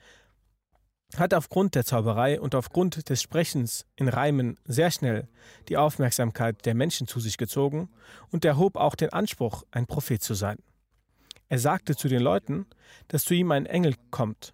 hat 1.17 1.33
aufgrund 1.33 1.75
der 1.75 1.85
Zauberei 1.85 2.41
und 2.41 2.55
aufgrund 2.55 3.09
des 3.09 3.23
Sprechens 3.23 3.87
in 3.97 4.09
Reimen 4.09 4.59
sehr 4.65 4.91
schnell 4.91 5.29
die 5.69 5.77
Aufmerksamkeit 5.77 6.67
der 6.67 6.75
Menschen 6.75 7.07
zu 7.07 7.19
sich 7.19 7.39
gezogen 7.39 7.89
und 8.31 8.45
erhob 8.45 8.77
auch 8.77 8.95
den 8.95 9.13
Anspruch, 9.13 9.65
ein 9.71 9.87
Prophet 9.87 10.23
zu 10.23 10.35
sein. 10.35 10.59
Er 11.49 11.59
sagte 11.59 11.97
zu 11.97 12.09
den 12.09 12.21
Leuten, 12.21 12.67
dass 13.09 13.25
zu 13.25 13.35
ihm 13.35 13.53
ein 13.53 13.65
Engel 13.65 13.95
kommt, 14.11 14.53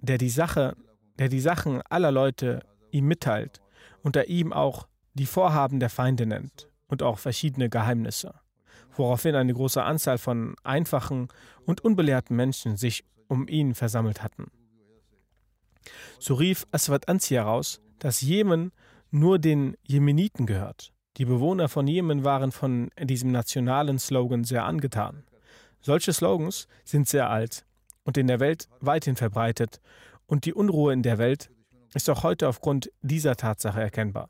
der 0.00 0.16
die 0.16 0.30
Sache, 0.30 0.76
der 1.18 1.28
die 1.28 1.40
Sachen 1.40 1.82
aller 1.82 2.10
Leute 2.10 2.60
ihm 2.90 3.06
mitteilt 3.06 3.60
und 4.02 4.16
er 4.16 4.28
ihm 4.28 4.52
auch 4.52 4.88
die 5.12 5.26
Vorhaben 5.26 5.78
der 5.78 5.90
Feinde 5.90 6.24
nennt 6.24 6.68
und 6.88 7.02
auch 7.02 7.18
verschiedene 7.18 7.68
Geheimnisse, 7.68 8.34
woraufhin 8.96 9.34
eine 9.34 9.52
große 9.52 9.82
Anzahl 9.82 10.16
von 10.16 10.56
einfachen 10.62 11.28
und 11.66 11.82
unbelehrten 11.84 12.34
Menschen 12.34 12.76
sich 12.78 13.04
um 13.28 13.46
ihn 13.46 13.74
versammelt 13.74 14.22
hatten. 14.22 14.50
So 16.18 16.34
rief 16.34 16.66
Aswad 16.72 17.08
Anzi 17.08 17.34
heraus, 17.34 17.80
dass 17.98 18.20
Jemen 18.20 18.72
nur 19.10 19.38
den 19.38 19.76
Jemeniten 19.82 20.46
gehört. 20.46 20.92
Die 21.16 21.24
Bewohner 21.24 21.68
von 21.68 21.86
Jemen 21.86 22.24
waren 22.24 22.52
von 22.52 22.90
diesem 23.00 23.32
nationalen 23.32 23.98
Slogan 23.98 24.44
sehr 24.44 24.64
angetan. 24.64 25.24
Solche 25.80 26.12
Slogans 26.12 26.68
sind 26.84 27.08
sehr 27.08 27.30
alt 27.30 27.64
und 28.04 28.18
in 28.18 28.26
der 28.26 28.40
Welt 28.40 28.68
weithin 28.80 29.16
verbreitet 29.16 29.80
und 30.26 30.44
die 30.44 30.52
Unruhe 30.52 30.92
in 30.92 31.02
der 31.02 31.18
Welt 31.18 31.50
ist 31.94 32.10
auch 32.10 32.22
heute 32.22 32.48
aufgrund 32.48 32.90
dieser 33.00 33.36
Tatsache 33.36 33.80
erkennbar. 33.80 34.28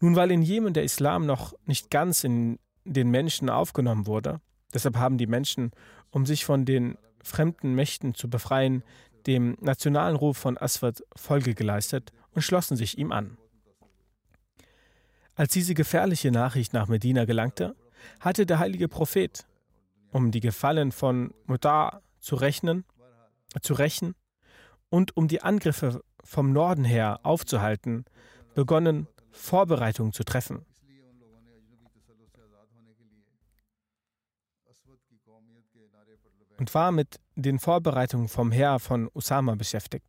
Nun, 0.00 0.16
weil 0.16 0.30
in 0.30 0.42
Jemen 0.42 0.72
der 0.72 0.84
Islam 0.84 1.26
noch 1.26 1.54
nicht 1.66 1.90
ganz 1.90 2.24
in 2.24 2.58
den 2.84 3.10
Menschen 3.10 3.50
aufgenommen 3.50 4.06
wurde, 4.06 4.40
deshalb 4.72 4.96
haben 4.96 5.18
die 5.18 5.26
Menschen, 5.26 5.72
um 6.10 6.26
sich 6.26 6.44
von 6.44 6.64
den 6.64 6.96
fremden 7.22 7.74
Mächten 7.74 8.14
zu 8.14 8.28
befreien, 8.28 8.82
dem 9.26 9.56
nationalen 9.60 10.16
Ruf 10.16 10.36
von 10.36 10.58
Aswad 10.58 11.02
Folge 11.16 11.54
geleistet 11.54 12.12
und 12.32 12.42
schlossen 12.42 12.76
sich 12.76 12.98
ihm 12.98 13.12
an. 13.12 13.38
Als 15.34 15.52
diese 15.52 15.74
gefährliche 15.74 16.30
Nachricht 16.30 16.72
nach 16.72 16.88
Medina 16.88 17.24
gelangte, 17.24 17.74
hatte 18.20 18.46
der 18.46 18.58
heilige 18.58 18.88
Prophet, 18.88 19.46
um 20.12 20.30
die 20.30 20.40
Gefallen 20.40 20.92
von 20.92 21.34
Mutar 21.46 22.02
zu 22.20 22.36
rechnen, 22.36 22.84
zu 23.60 23.74
rächen 23.74 24.14
und 24.90 25.16
um 25.16 25.26
die 25.26 25.42
Angriffe 25.42 26.02
vom 26.22 26.52
Norden 26.52 26.84
her 26.84 27.20
aufzuhalten, 27.22 28.04
begonnen, 28.54 29.08
Vorbereitungen 29.32 30.12
zu 30.12 30.22
treffen. 30.24 30.64
Und 36.58 36.74
war 36.74 36.92
mit 36.92 37.20
den 37.34 37.58
Vorbereitungen 37.58 38.28
vom 38.28 38.52
Heer 38.52 38.78
von 38.78 39.10
Usama 39.14 39.54
beschäftigt. 39.54 40.06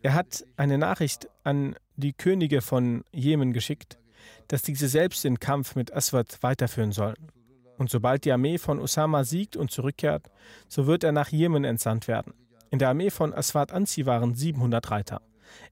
Er 0.00 0.14
hat 0.14 0.44
eine 0.56 0.78
Nachricht 0.78 1.28
an 1.44 1.74
die 1.96 2.12
Könige 2.12 2.60
von 2.60 3.04
Jemen 3.12 3.52
geschickt, 3.52 3.98
dass 4.46 4.62
diese 4.62 4.88
selbst 4.88 5.24
den 5.24 5.40
Kampf 5.40 5.74
mit 5.74 5.92
Aswad 5.92 6.42
weiterführen 6.42 6.92
sollen. 6.92 7.32
Und 7.78 7.90
sobald 7.90 8.24
die 8.24 8.32
Armee 8.32 8.58
von 8.58 8.80
Usama 8.80 9.24
siegt 9.24 9.56
und 9.56 9.70
zurückkehrt, 9.70 10.30
so 10.68 10.86
wird 10.86 11.04
er 11.04 11.12
nach 11.12 11.28
Jemen 11.28 11.64
entsandt 11.64 12.08
werden. 12.08 12.34
In 12.70 12.78
der 12.78 12.88
Armee 12.88 13.10
von 13.10 13.32
Aswad 13.32 13.72
Anzi 13.72 14.06
waren 14.06 14.34
700 14.34 14.90
Reiter. 14.90 15.22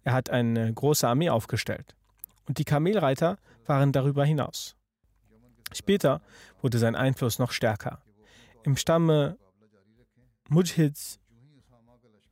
Er 0.05 0.12
hat 0.12 0.31
eine 0.31 0.72
große 0.72 1.07
Armee 1.07 1.31
aufgestellt. 1.31 1.94
Und 2.46 2.59
die 2.59 2.64
Kamelreiter 2.64 3.38
waren 3.66 3.92
darüber 3.92 4.25
hinaus. 4.25 4.77
Später 5.72 6.22
wurde 6.62 6.79
sein 6.79 6.94
Einfluss 6.94 7.38
noch 7.38 7.51
stärker. 7.53 8.01
Im 8.66 8.76
Stamme 8.76 9.38
Mujhids, 10.48 11.20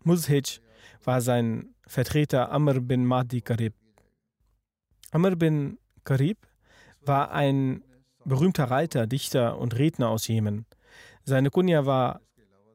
Muzhij 0.03 0.61
war 1.05 1.21
sein 1.21 1.77
Vertreter 1.87 2.51
Amr 2.51 2.81
bin 2.81 3.07
Mahdi 3.07 3.41
Karib. 3.41 3.73
Amr 5.13 5.37
bin 5.37 5.79
Karib 6.03 6.39
war 7.03 7.31
ein 7.31 7.85
berühmter 8.25 8.65
Reiter, 8.65 9.07
Dichter 9.07 9.59
und 9.59 9.79
Redner 9.79 10.09
aus 10.09 10.27
Jemen. 10.27 10.67
Seine 11.23 11.51
Kunja 11.51 11.87
war 11.87 12.21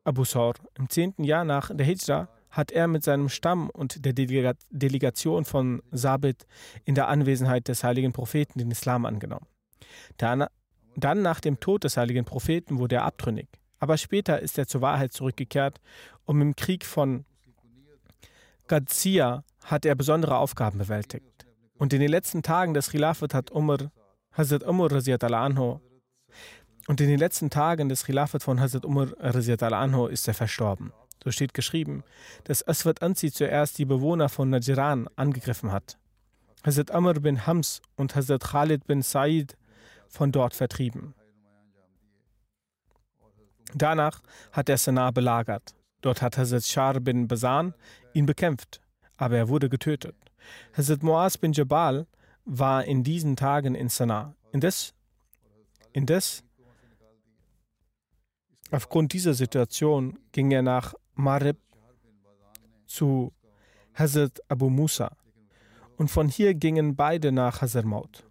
Abu 0.06 0.24
Saur. 0.24 0.54
Im 0.76 0.90
zehnten 0.90 1.26
Jahr 1.26 1.44
nach 1.44 1.70
der 1.76 1.86
Hijra 1.86 2.30
hat 2.52 2.72
er 2.72 2.88
mit 2.88 3.04
seinem 3.04 3.28
Stamm 3.28 3.70
und 3.70 4.06
der 4.06 4.14
Delegation 4.14 5.44
von 5.44 5.82
Sabit 5.92 6.48
in 6.86 6.96
der 6.96 7.10
Anwesenheit 7.10 7.68
des 7.68 7.84
heiligen 7.84 8.14
Propheten 8.14 8.58
den 8.58 8.72
Islam 8.72 9.06
angenommen. 9.06 9.48
Dann 10.16 10.48
dann 11.04 11.22
nach 11.22 11.40
dem 11.40 11.60
Tod 11.60 11.84
des 11.84 11.98
heiligen 11.98 12.26
Propheten 12.26 12.80
wurde 12.80 12.96
er 12.96 13.06
abtrünnig. 13.06 13.48
Aber 13.80 13.98
später 13.98 14.40
ist 14.40 14.58
er 14.58 14.68
zur 14.68 14.82
Wahrheit 14.82 15.14
zurückgekehrt 15.14 15.80
und 16.26 16.42
im 16.42 16.56
Krieg 16.56 16.86
von 16.86 17.26
Qadsiya 18.68 19.44
hat 19.64 19.86
er 19.86 19.96
besondere 19.96 20.38
Aufgaben 20.38 20.78
bewältigt. 20.78 21.46
Und 21.78 21.94
in 21.94 22.02
den 22.02 22.10
letzten 22.10 22.44
Tagen 22.44 22.74
des 22.74 22.92
Khilafat 22.92 23.34
hat 23.34 23.52
Umar, 23.52 23.92
Hazrat 24.34 24.64
Umar 24.64 24.92
anho, 24.92 25.82
und 26.88 27.02
in 27.02 27.08
den 27.08 27.20
letzten 27.20 27.50
Tagen 27.50 27.88
des 27.88 28.04
Khilafat 28.04 28.44
von 28.44 28.60
Hazrat 28.60 28.86
Umar 28.86 29.10
anho 29.20 30.08
ist 30.08 30.28
er 30.28 30.34
verstorben. 30.34 30.92
So 31.24 31.32
steht 31.32 31.54
geschrieben, 31.54 32.04
dass 32.46 32.68
Aswad 32.68 33.02
Anzi 33.02 33.32
zuerst 33.32 33.78
die 33.78 33.86
Bewohner 33.86 34.30
von 34.30 34.50
Najran 34.50 35.08
angegriffen 35.16 35.72
hat. 35.72 35.98
Hazrat 36.64 36.92
Amr 36.92 37.14
bin 37.14 37.46
Hams 37.46 37.82
und 37.96 38.16
Hazrat 38.16 38.44
Khalid 38.44 38.86
bin 38.86 39.02
Said 39.02 39.56
von 40.10 40.32
dort 40.32 40.54
vertrieben. 40.54 41.14
Danach 43.76 44.22
hat 44.52 44.70
er 44.70 44.78
Sanaa 44.78 45.12
belagert. 45.12 45.76
Dort 46.02 46.22
hat 46.22 46.38
Hazrat 46.38 46.64
Shar 46.64 47.00
bin 47.00 47.28
Basan 47.28 47.74
ihn 48.14 48.26
bekämpft, 48.26 48.82
aber 49.18 49.38
er 49.38 49.50
wurde 49.50 49.70
getötet. 49.70 50.16
Hazrat 50.74 51.04
Muaz 51.04 51.38
bin 51.38 51.54
Jabal 51.54 52.08
war 52.46 52.86
in 52.86 53.04
diesen 53.04 53.36
Tagen 53.36 53.76
in 53.76 53.90
Sanaa. 53.90 54.34
Indes, 54.52 54.96
indes 55.94 56.44
aufgrund 58.72 59.14
dieser 59.14 59.34
Situation 59.34 60.18
ging 60.32 60.52
er 60.52 60.62
nach 60.62 60.94
Marib 61.14 61.58
zu 62.88 63.34
Hazrat 63.94 64.42
Abu 64.48 64.70
Musa 64.70 65.16
Und 65.98 66.10
von 66.10 66.30
hier 66.30 66.54
gingen 66.54 66.96
beide 66.96 67.32
nach 67.32 67.62
Hazarmaut. 67.62 68.24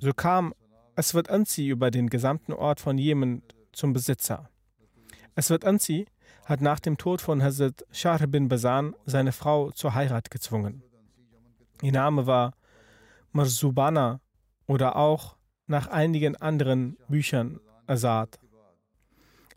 So 0.00 0.12
kam 0.14 0.54
Aswad 1.00 1.30
Anzi 1.30 1.66
über 1.66 1.90
den 1.90 2.10
gesamten 2.10 2.52
Ort 2.52 2.78
von 2.78 2.98
Jemen 2.98 3.42
zum 3.72 3.94
Besitzer. 3.94 4.50
Aswad 5.34 5.64
Anzi 5.64 6.04
hat 6.44 6.60
nach 6.60 6.78
dem 6.78 6.98
Tod 6.98 7.22
von 7.22 7.42
Hazrat 7.42 7.86
Shahr 7.90 8.26
bin 8.26 8.50
Basan 8.50 8.94
seine 9.06 9.32
Frau 9.32 9.70
zur 9.70 9.94
Heirat 9.94 10.30
gezwungen. 10.30 10.82
Ihr 11.80 11.92
Name 11.92 12.26
war 12.26 12.52
Marzubana 13.32 14.20
oder 14.66 14.96
auch 14.96 15.36
nach 15.66 15.86
einigen 15.86 16.36
anderen 16.36 16.98
Büchern 17.08 17.60
Azad. 17.86 18.38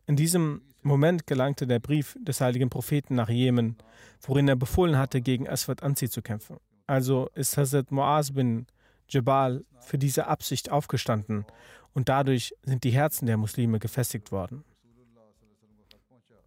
In 0.07 0.15
diesem 0.15 0.61
Moment 0.81 1.27
gelangte 1.27 1.67
der 1.67 1.79
Brief 1.79 2.17
des 2.21 2.39
heiligen 2.39 2.69
Propheten 2.69 3.15
nach 3.15 3.27
Jemen, 3.27 3.75
worin 4.21 4.47
er 4.47 4.55
befohlen 4.55 4.97
hatte, 4.97 5.19
gegen 5.19 5.49
Aswad 5.49 5.83
Anzi 5.83 6.09
zu 6.09 6.21
kämpfen. 6.21 6.55
Also 6.87 7.27
ist 7.35 7.57
Hazrat 7.57 7.91
Muaz 7.91 8.31
bin 8.31 8.65
Jabal 9.09 9.63
für 9.81 9.97
diese 9.97 10.27
Absicht 10.27 10.71
aufgestanden 10.71 11.45
und 11.93 12.09
dadurch 12.09 12.53
sind 12.63 12.83
die 12.83 12.91
Herzen 12.91 13.25
der 13.25 13.37
Muslime 13.37 13.79
gefestigt 13.79 14.31
worden. 14.31 14.63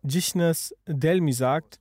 Jishnas 0.03 0.75
Delmi 0.87 1.33
sagt, 1.33 1.81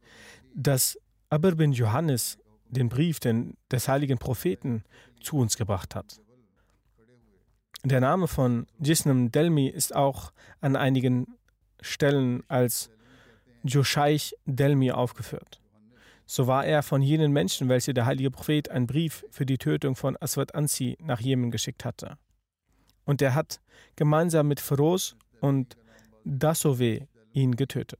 dass 0.54 0.98
Abir 1.30 1.56
bin 1.56 1.74
Johannes 1.74 2.38
den 2.70 2.90
Brief 2.90 3.20
des 3.20 3.88
heiligen 3.88 4.18
Propheten 4.18 4.84
zu 5.22 5.38
uns 5.38 5.58
gebracht 5.58 5.96
hat. 5.96 6.20
Der 7.84 8.02
Name 8.02 8.28
von 8.28 8.66
Jisnam 8.80 9.32
Delmi 9.32 9.68
ist 9.68 9.96
auch 9.96 10.32
an 10.60 10.76
einigen 10.76 11.38
Stellen 11.82 12.44
als 12.48 12.90
Joshaich 13.64 14.36
Delmi 14.46 14.92
aufgeführt. 14.92 15.62
So 16.28 16.48
war 16.48 16.66
er 16.66 16.82
von 16.82 17.02
jenen 17.02 17.32
Menschen, 17.32 17.70
welche 17.70 17.94
der 17.94 18.06
heilige 18.06 18.32
Prophet 18.32 18.70
einen 18.70 18.88
Brief 18.88 19.26
für 19.30 19.46
die 19.46 19.60
Tötung 19.60 19.96
von 19.96 20.18
Aswad 20.20 20.56
Ansi 20.56 20.98
nach 21.00 21.20
Jemen 21.20 21.52
geschickt 21.52 21.86
hatte. 21.86 22.18
Und 23.06 23.22
er 23.22 23.36
hat 23.36 23.62
gemeinsam 23.96 24.48
mit 24.48 24.60
Feroz 24.60 25.16
und 25.40 25.78
Dasove 26.24 27.08
ihn 27.34 27.56
getötet. 27.56 28.00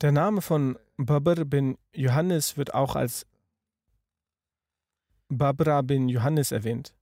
Der 0.00 0.12
Name 0.12 0.40
von 0.40 0.78
Babr 0.96 1.44
bin 1.44 1.76
Johannes 1.92 2.56
wird 2.56 2.72
auch 2.72 2.96
als 2.96 3.26
Babra 5.30 5.82
bin 5.82 6.08
Johannes 6.08 6.50
erwähnt. 6.50 6.92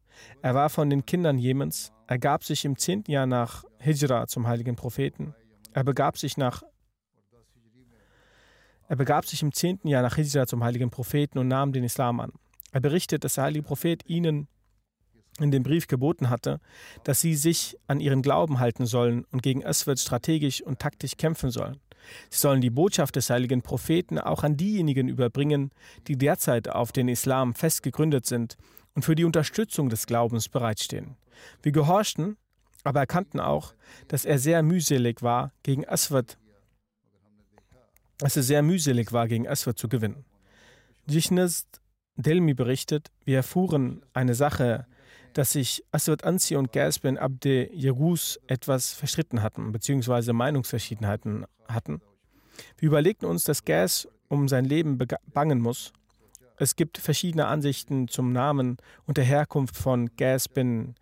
Er 0.43 0.55
war 0.55 0.69
von 0.69 0.91
den 0.91 1.07
Kindern 1.07 1.39
Jemens. 1.39 1.93
Er 2.07 2.19
gab 2.19 2.45
sich 2.45 2.65
im 2.67 2.77
zehnten 2.77 3.11
Jahr 3.11 3.27
nach 3.27 3.65
Hijra 3.79 4.27
zum 4.27 4.47
heiligen 4.47 4.77
Propheten. 4.77 5.35
Er 5.73 5.83
begab 5.83 6.19
sich 6.19 6.37
nach 6.37 6.63
er 8.91 8.97
begab 8.97 9.27
sich 9.27 9.43
im 9.43 9.53
zehnten 9.53 9.89
Jahr 9.89 10.01
nach 10.01 10.17
Hijra 10.17 10.47
zum 10.47 10.65
heiligen 10.65 10.89
Propheten 10.89 11.39
und 11.39 11.49
nahm 11.49 11.73
den 11.73 11.85
Islam 11.85 12.21
an. 12.21 12.33
Er 12.73 12.81
berichtet, 12.81 13.23
dass 13.23 13.35
der 13.35 13.45
heilige 13.45 13.65
Prophet 13.65 14.03
ihnen 14.07 14.49
in 15.39 15.51
dem 15.51 15.63
Brief 15.63 15.87
geboten 15.87 16.31
hatte, 16.31 16.61
dass 17.05 17.21
sie 17.21 17.35
sich 17.35 17.77
an 17.87 18.01
ihren 18.01 18.23
Glauben 18.23 18.61
halten 18.61 18.87
sollen 18.87 19.25
und 19.31 19.43
gegen 19.43 19.65
Aswad 19.65 19.99
strategisch 19.99 20.63
und 20.63 20.79
taktisch 20.79 21.17
kämpfen 21.17 21.51
sollen. 21.51 21.79
Sie 22.31 22.39
sollen 22.39 22.61
die 22.61 22.71
Botschaft 22.71 23.17
des 23.17 23.31
heiligen 23.31 23.63
Propheten 23.63 24.19
auch 24.19 24.45
an 24.45 24.57
diejenigen 24.57 25.09
überbringen, 25.09 25.71
die 26.07 26.17
derzeit 26.17 26.69
auf 26.69 26.93
den 26.93 27.09
Islam 27.09 27.55
fest 27.55 27.83
gegründet 27.83 28.27
sind 28.27 28.57
und 28.95 29.05
für 29.05 29.15
die 29.15 29.25
Unterstützung 29.25 29.89
des 29.89 30.07
Glaubens 30.07 30.49
bereitstehen. 30.49 31.17
Wir 31.63 31.73
gehorchten, 31.73 32.37
aber 32.85 33.01
erkannten 33.01 33.41
auch, 33.41 33.75
dass 34.09 34.25
er 34.25 34.39
sehr 34.39 34.63
mühselig 34.63 35.23
war, 35.23 35.53
gegen 35.63 35.87
Aswad, 35.89 36.39
dass 38.19 38.37
es 38.37 38.47
sehr 38.47 38.63
mühselig 38.63 39.13
war, 39.13 39.29
gegen 39.29 39.47
Aswad 39.47 39.79
zu 39.79 39.89
gewinnen. 39.89 40.25
Jichnest 41.07 41.81
Delmi 42.17 42.55
berichtet, 42.55 43.13
wir 43.25 43.37
erfuhren 43.37 44.03
eine 44.13 44.35
Sache, 44.35 44.87
dass 45.35 45.53
sich 45.53 45.85
Aswad 45.93 46.25
Ansi 46.25 46.57
und 46.57 46.73
Gas 46.73 46.99
bin 46.99 47.19
Abde 47.19 47.73
Yarus 47.73 48.39
etwas 48.47 48.93
verstritten 48.93 49.43
hatten, 49.43 49.73
beziehungsweise 49.73 50.33
Meinungsverschiedenheiten 50.33 51.47
hatten. 51.69 52.01
Wir 52.77 52.89
überlegten 52.89 53.27
uns, 53.27 53.45
dass 53.45 53.65
Gas 53.65 54.09
um 54.29 54.49
sein 54.49 54.65
Leben 54.65 54.99
bangen 55.33 55.61
muss. 55.61 55.93
Es 56.57 56.75
gibt 56.75 56.99
verschiedene 56.99 57.47
Ansichten 57.47 58.09
zum 58.09 58.33
Namen 58.33 58.79
und 59.07 59.17
der 59.17 59.25
Herkunft 59.25 59.77
von 59.77 60.11
Gas 60.17 60.49
bin 60.49 60.95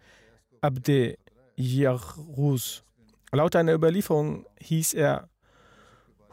Abde 0.61 1.17
Yarus. 1.57 2.85
Laut 3.33 3.57
einer 3.57 3.75
Überlieferung 3.75 4.47
hieß 4.61 4.95
er 4.95 5.29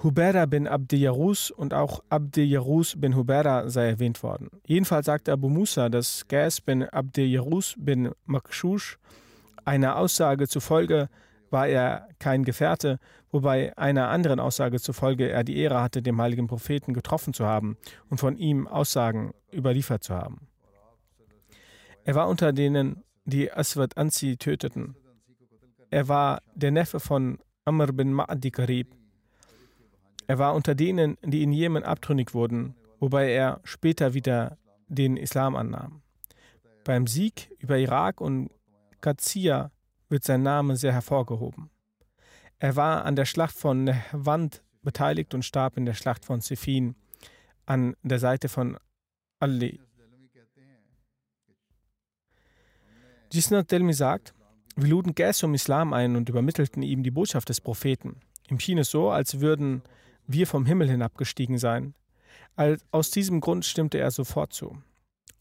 Hubera 0.04 0.46
bin 0.46 0.68
Abdi 0.68 0.98
Yarus 0.98 1.50
und 1.50 1.74
auch 1.74 2.04
Abdi 2.10 2.44
Yarus 2.44 3.00
bin 3.00 3.16
Hubera 3.16 3.70
sei 3.70 3.88
erwähnt 3.88 4.22
worden. 4.22 4.50
Jedenfalls 4.66 5.06
sagte 5.06 5.32
Abu 5.32 5.48
Musa, 5.48 5.88
dass 5.88 6.28
Gas 6.28 6.60
bin 6.60 6.84
Abdi 6.84 7.24
Yarus 7.24 7.76
bin 7.78 8.12
Makshush 8.26 8.98
einer 9.66 9.98
Aussage 9.98 10.48
zufolge 10.48 11.10
war 11.50 11.68
er 11.68 12.10
kein 12.20 12.44
Gefährte, 12.44 13.00
wobei 13.32 13.78
einer 13.78 14.10
anderen 14.10 14.40
Aussage 14.40 14.80
zufolge 14.80 15.30
er 15.30 15.44
die 15.44 15.58
Ehre 15.58 15.82
hatte, 15.82 16.02
dem 16.02 16.20
heiligen 16.20 16.48
Propheten 16.48 16.94
getroffen 16.94 17.34
zu 17.34 17.46
haben 17.46 17.78
und 18.10 18.20
von 18.20 18.38
ihm 18.38 18.68
Aussagen 18.68 19.34
überliefert 19.54 20.04
zu 20.04 20.16
haben. 20.16 20.48
Er 22.04 22.16
war 22.16 22.28
unter 22.28 22.52
denen, 22.52 23.04
die 23.26 23.54
Aswad 23.54 23.98
Ansi 23.98 24.36
töteten. 24.38 24.96
Er 25.92 26.08
war 26.08 26.42
der 26.56 26.72
Neffe 26.72 27.00
von 27.00 27.38
Amr 27.66 27.94
bin 27.94 28.14
Ma'di 28.14 28.52
Karib, 28.52 28.88
er 30.28 30.40
war 30.40 30.54
unter 30.54 30.76
denen, 30.76 31.18
die 31.24 31.44
in 31.44 31.52
Jemen 31.52 31.84
abtrünnig 31.84 32.34
wurden, 32.34 32.76
wobei 33.00 33.32
er 33.32 33.60
später 33.64 34.14
wieder 34.14 34.58
den 34.88 35.18
Islam 35.18 35.56
annahm. 35.56 36.02
Beim 36.84 37.08
Sieg 37.08 37.52
über 37.60 37.78
Irak 37.78 38.22
und 38.22 38.50
Qadsiya 39.02 39.72
wird 40.10 40.24
sein 40.24 40.44
Name 40.44 40.76
sehr 40.76 40.94
hervorgehoben. 40.94 41.70
Er 42.60 42.76
war 42.76 43.06
an 43.06 43.16
der 43.16 43.26
Schlacht 43.26 43.56
von 43.56 43.84
Nehwand 43.84 44.64
beteiligt 44.84 45.34
und 45.34 45.44
starb 45.44 45.78
in 45.78 45.86
der 45.86 45.94
Schlacht 45.94 46.26
von 46.26 46.42
Sifin 46.42 46.96
an 47.66 47.96
der 48.04 48.20
Seite 48.20 48.50
von 48.50 48.78
Ali. 49.40 49.80
Jisnat 53.32 53.72
Delmi 53.72 53.94
sagt, 53.94 54.34
wir 54.76 54.88
luden 54.88 55.16
Gas 55.16 55.44
um 55.44 55.54
Islam 55.54 55.94
ein 55.94 56.16
und 56.16 56.30
übermittelten 56.30 56.84
ihm 56.84 57.04
die 57.04 57.12
Botschaft 57.12 57.50
des 57.50 57.62
Propheten. 57.62 58.20
Ihm 58.50 58.60
schien 58.60 58.78
es 58.78 58.92
so, 58.92 59.10
als 59.10 59.40
würden 59.40 59.82
wir 60.28 60.48
vom 60.48 60.66
Himmel 60.66 60.90
hinabgestiegen 60.90 61.58
seien. 61.58 61.94
Aus 62.92 63.12
diesem 63.12 63.42
Grund 63.42 63.66
stimmte 63.66 63.98
er 63.98 64.12
sofort 64.12 64.54
zu. 64.54 64.78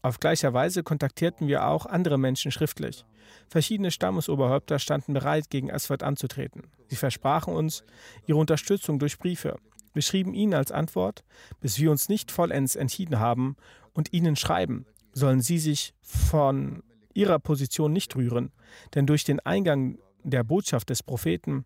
Auf 0.01 0.19
gleicher 0.19 0.53
Weise 0.53 0.83
kontaktierten 0.83 1.47
wir 1.47 1.65
auch 1.67 1.85
andere 1.85 2.17
Menschen 2.17 2.51
schriftlich. 2.51 3.05
Verschiedene 3.47 3.89
Stammesoberhäupter 3.89 4.79
standen 4.79 5.13
bereit, 5.13 5.49
gegen 5.49 5.71
Aswad 5.71 6.03
anzutreten. 6.03 6.63
Sie 6.87 6.97
versprachen 6.97 7.53
uns 7.53 7.83
ihre 8.27 8.37
Unterstützung 8.37 8.99
durch 8.99 9.17
Briefe. 9.17 9.57
Wir 9.93 10.01
schrieben 10.01 10.33
ihnen 10.33 10.55
als 10.55 10.71
Antwort, 10.71 11.23
bis 11.61 11.79
wir 11.79 11.89
uns 11.89 12.09
nicht 12.09 12.31
vollends 12.31 12.75
entschieden 12.75 13.19
haben 13.19 13.55
und 13.93 14.11
ihnen 14.11 14.35
schreiben, 14.35 14.85
sollen 15.13 15.41
sie 15.41 15.59
sich 15.59 15.93
von 16.01 16.83
ihrer 17.13 17.39
Position 17.39 17.93
nicht 17.93 18.15
rühren, 18.15 18.51
denn 18.95 19.05
durch 19.05 19.23
den 19.23 19.39
Eingang 19.39 19.99
der 20.23 20.43
Botschaft 20.43 20.89
des 20.89 21.03
Propheten 21.03 21.65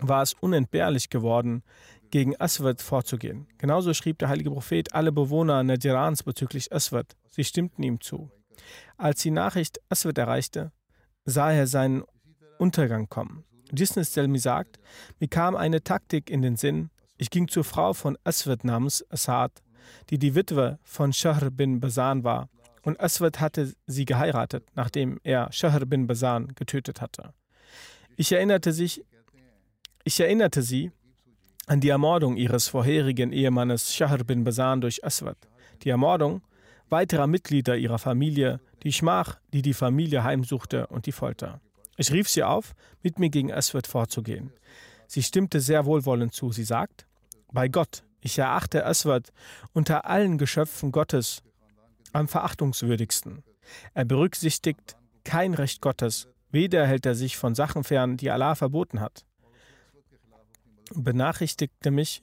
war 0.00 0.22
es 0.22 0.34
unentbehrlich 0.34 1.08
geworden, 1.08 1.62
gegen 2.12 2.38
Aswad 2.38 2.80
vorzugehen. 2.80 3.48
Genauso 3.58 3.94
schrieb 3.94 4.18
der 4.18 4.28
heilige 4.28 4.50
Prophet 4.50 4.94
alle 4.94 5.10
Bewohner 5.10 5.64
Najirans 5.64 6.22
bezüglich 6.22 6.70
Aswad. 6.72 7.16
Sie 7.30 7.42
stimmten 7.42 7.82
ihm 7.82 8.00
zu. 8.00 8.30
Als 8.98 9.22
die 9.22 9.30
Nachricht 9.30 9.80
Aswad 9.88 10.18
erreichte, 10.18 10.72
sah 11.24 11.50
er 11.50 11.66
seinen 11.66 12.04
Untergang 12.58 13.08
kommen. 13.08 13.44
Disnes 13.72 14.12
Selmi 14.12 14.38
sagt, 14.38 14.78
mir 15.18 15.28
kam 15.28 15.56
eine 15.56 15.82
Taktik 15.82 16.28
in 16.28 16.42
den 16.42 16.56
Sinn. 16.56 16.90
Ich 17.16 17.30
ging 17.30 17.48
zur 17.48 17.64
Frau 17.64 17.94
von 17.94 18.18
Aswad 18.24 18.62
namens 18.62 19.04
Asad, 19.10 19.62
die 20.10 20.18
die 20.18 20.34
Witwe 20.34 20.78
von 20.84 21.14
Shahr 21.14 21.50
bin 21.50 21.80
Basan 21.80 22.24
war. 22.24 22.50
Und 22.82 23.00
Aswad 23.00 23.40
hatte 23.40 23.72
sie 23.86 24.04
geheiratet, 24.04 24.66
nachdem 24.74 25.18
er 25.22 25.50
Shahr 25.50 25.80
bin 25.86 26.06
Basan 26.06 26.48
getötet 26.56 27.00
hatte. 27.00 27.32
Ich 28.16 28.30
erinnerte, 28.32 28.74
sich, 28.74 29.02
ich 30.04 30.20
erinnerte 30.20 30.60
sie, 30.60 30.92
an 31.66 31.80
die 31.80 31.88
Ermordung 31.88 32.36
ihres 32.36 32.68
vorherigen 32.68 33.32
Ehemannes 33.32 33.94
Shahr 33.94 34.18
bin 34.18 34.44
Basan 34.44 34.80
durch 34.80 35.04
Aswad, 35.04 35.36
die 35.82 35.90
Ermordung 35.90 36.42
weiterer 36.88 37.26
Mitglieder 37.26 37.76
ihrer 37.76 37.98
Familie, 37.98 38.60
die 38.82 38.92
Schmach, 38.92 39.38
die 39.52 39.62
die 39.62 39.74
Familie 39.74 40.24
heimsuchte 40.24 40.86
und 40.88 41.06
die 41.06 41.12
Folter. 41.12 41.60
Ich 41.96 42.12
rief 42.12 42.28
sie 42.28 42.42
auf, 42.42 42.74
mit 43.02 43.18
mir 43.18 43.30
gegen 43.30 43.52
Aswad 43.52 43.86
vorzugehen. 43.86 44.52
Sie 45.06 45.22
stimmte 45.22 45.60
sehr 45.60 45.86
wohlwollend 45.86 46.34
zu. 46.34 46.52
Sie 46.52 46.64
sagt, 46.64 47.06
bei 47.52 47.68
Gott, 47.68 48.02
ich 48.20 48.38
erachte 48.38 48.86
Aswad 48.86 49.32
unter 49.72 50.06
allen 50.06 50.38
Geschöpfen 50.38 50.92
Gottes 50.92 51.42
am 52.12 52.28
verachtungswürdigsten. 52.28 53.42
Er 53.94 54.04
berücksichtigt 54.04 54.96
kein 55.24 55.54
Recht 55.54 55.80
Gottes, 55.80 56.28
weder 56.50 56.86
hält 56.86 57.06
er 57.06 57.14
sich 57.14 57.36
von 57.36 57.54
Sachen 57.54 57.84
fern, 57.84 58.16
die 58.16 58.30
Allah 58.30 58.54
verboten 58.54 59.00
hat. 59.00 59.24
Benachrichtigte 60.94 61.90
mich, 61.90 62.22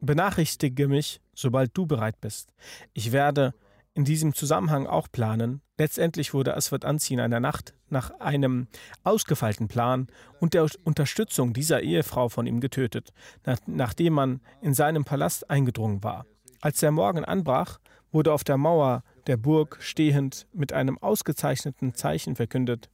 benachrichtige 0.00 0.88
mich, 0.88 1.20
sobald 1.34 1.76
du 1.76 1.86
bereit 1.86 2.20
bist. 2.20 2.52
Ich 2.92 3.12
werde 3.12 3.54
in 3.94 4.04
diesem 4.04 4.34
Zusammenhang 4.34 4.86
auch 4.86 5.08
planen. 5.10 5.62
Letztendlich 5.78 6.34
wurde 6.34 6.56
Aswad 6.56 6.84
Anzi 6.84 7.14
in 7.14 7.20
einer 7.20 7.40
Nacht 7.40 7.74
nach 7.88 8.10
einem 8.20 8.68
ausgefeilten 9.04 9.68
Plan 9.68 10.08
und 10.38 10.54
der 10.54 10.66
Unterstützung 10.84 11.54
dieser 11.54 11.82
Ehefrau 11.82 12.28
von 12.28 12.46
ihm 12.46 12.60
getötet, 12.60 13.12
nach, 13.44 13.58
nachdem 13.66 14.12
man 14.12 14.40
in 14.60 14.74
seinem 14.74 15.04
Palast 15.04 15.48
eingedrungen 15.50 16.02
war. 16.02 16.26
Als 16.60 16.80
der 16.80 16.90
Morgen 16.90 17.24
anbrach, 17.24 17.78
wurde 18.12 18.32
auf 18.32 18.44
der 18.44 18.58
Mauer 18.58 19.02
der 19.26 19.36
Burg 19.36 19.78
stehend 19.80 20.46
mit 20.52 20.72
einem 20.72 20.98
ausgezeichneten 20.98 21.94
Zeichen 21.94 22.36
verkündet. 22.36 22.90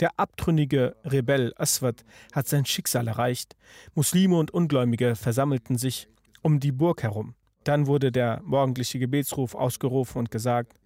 Der 0.00 0.18
abtrünnige 0.18 0.96
Rebell 1.04 1.54
Aswad 1.56 2.04
hat 2.32 2.46
sein 2.48 2.66
Schicksal 2.66 3.08
erreicht. 3.08 3.56
Muslime 3.94 4.36
und 4.38 4.52
Ungläubige 4.52 5.16
versammelten 5.16 5.78
sich 5.78 6.08
um 6.42 6.60
die 6.60 6.72
Burg 6.72 7.02
herum. 7.02 7.34
Dann 7.64 7.86
wurde 7.86 8.12
der 8.12 8.40
morgendliche 8.44 8.98
Gebetsruf 8.98 9.54
ausgerufen 9.54 10.18
und 10.18 10.30
gesagt: 10.30 10.78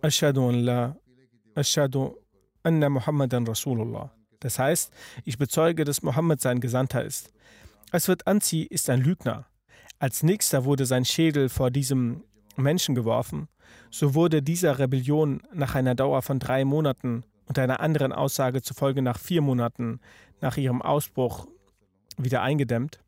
Ashadu 0.00 0.94
Ashadu 1.54 2.16
anna 2.62 2.88
Muhammadan 2.88 3.46
Rasulullah. 3.46 4.12
Das 4.40 4.58
heißt, 4.58 4.92
ich 5.24 5.38
bezeuge, 5.38 5.84
dass 5.84 6.02
Mohammed 6.02 6.40
sein 6.40 6.60
Gesandter 6.60 7.04
ist. 7.04 7.32
Es 7.92 8.08
wird 8.08 8.26
Anzi 8.26 8.62
ist 8.62 8.88
ein 8.88 9.02
Lügner. 9.02 9.46
Als 9.98 10.22
nächster 10.22 10.64
wurde 10.64 10.86
sein 10.86 11.04
Schädel 11.04 11.48
vor 11.48 11.70
diesem 11.70 12.24
Menschen 12.56 12.94
geworfen. 12.94 13.48
So 13.90 14.14
wurde 14.14 14.42
dieser 14.42 14.78
Rebellion 14.78 15.42
nach 15.52 15.74
einer 15.74 15.94
Dauer 15.94 16.22
von 16.22 16.38
drei 16.38 16.64
Monaten 16.64 17.24
und 17.52 17.58
einer 17.58 17.80
anderen 17.80 18.14
Aussage 18.14 18.62
zufolge 18.62 19.02
nach 19.02 19.18
vier 19.18 19.42
Monaten 19.42 20.00
nach 20.40 20.56
ihrem 20.56 20.80
Ausbruch 20.80 21.46
wieder 22.16 22.40
eingedämmt. 22.40 23.00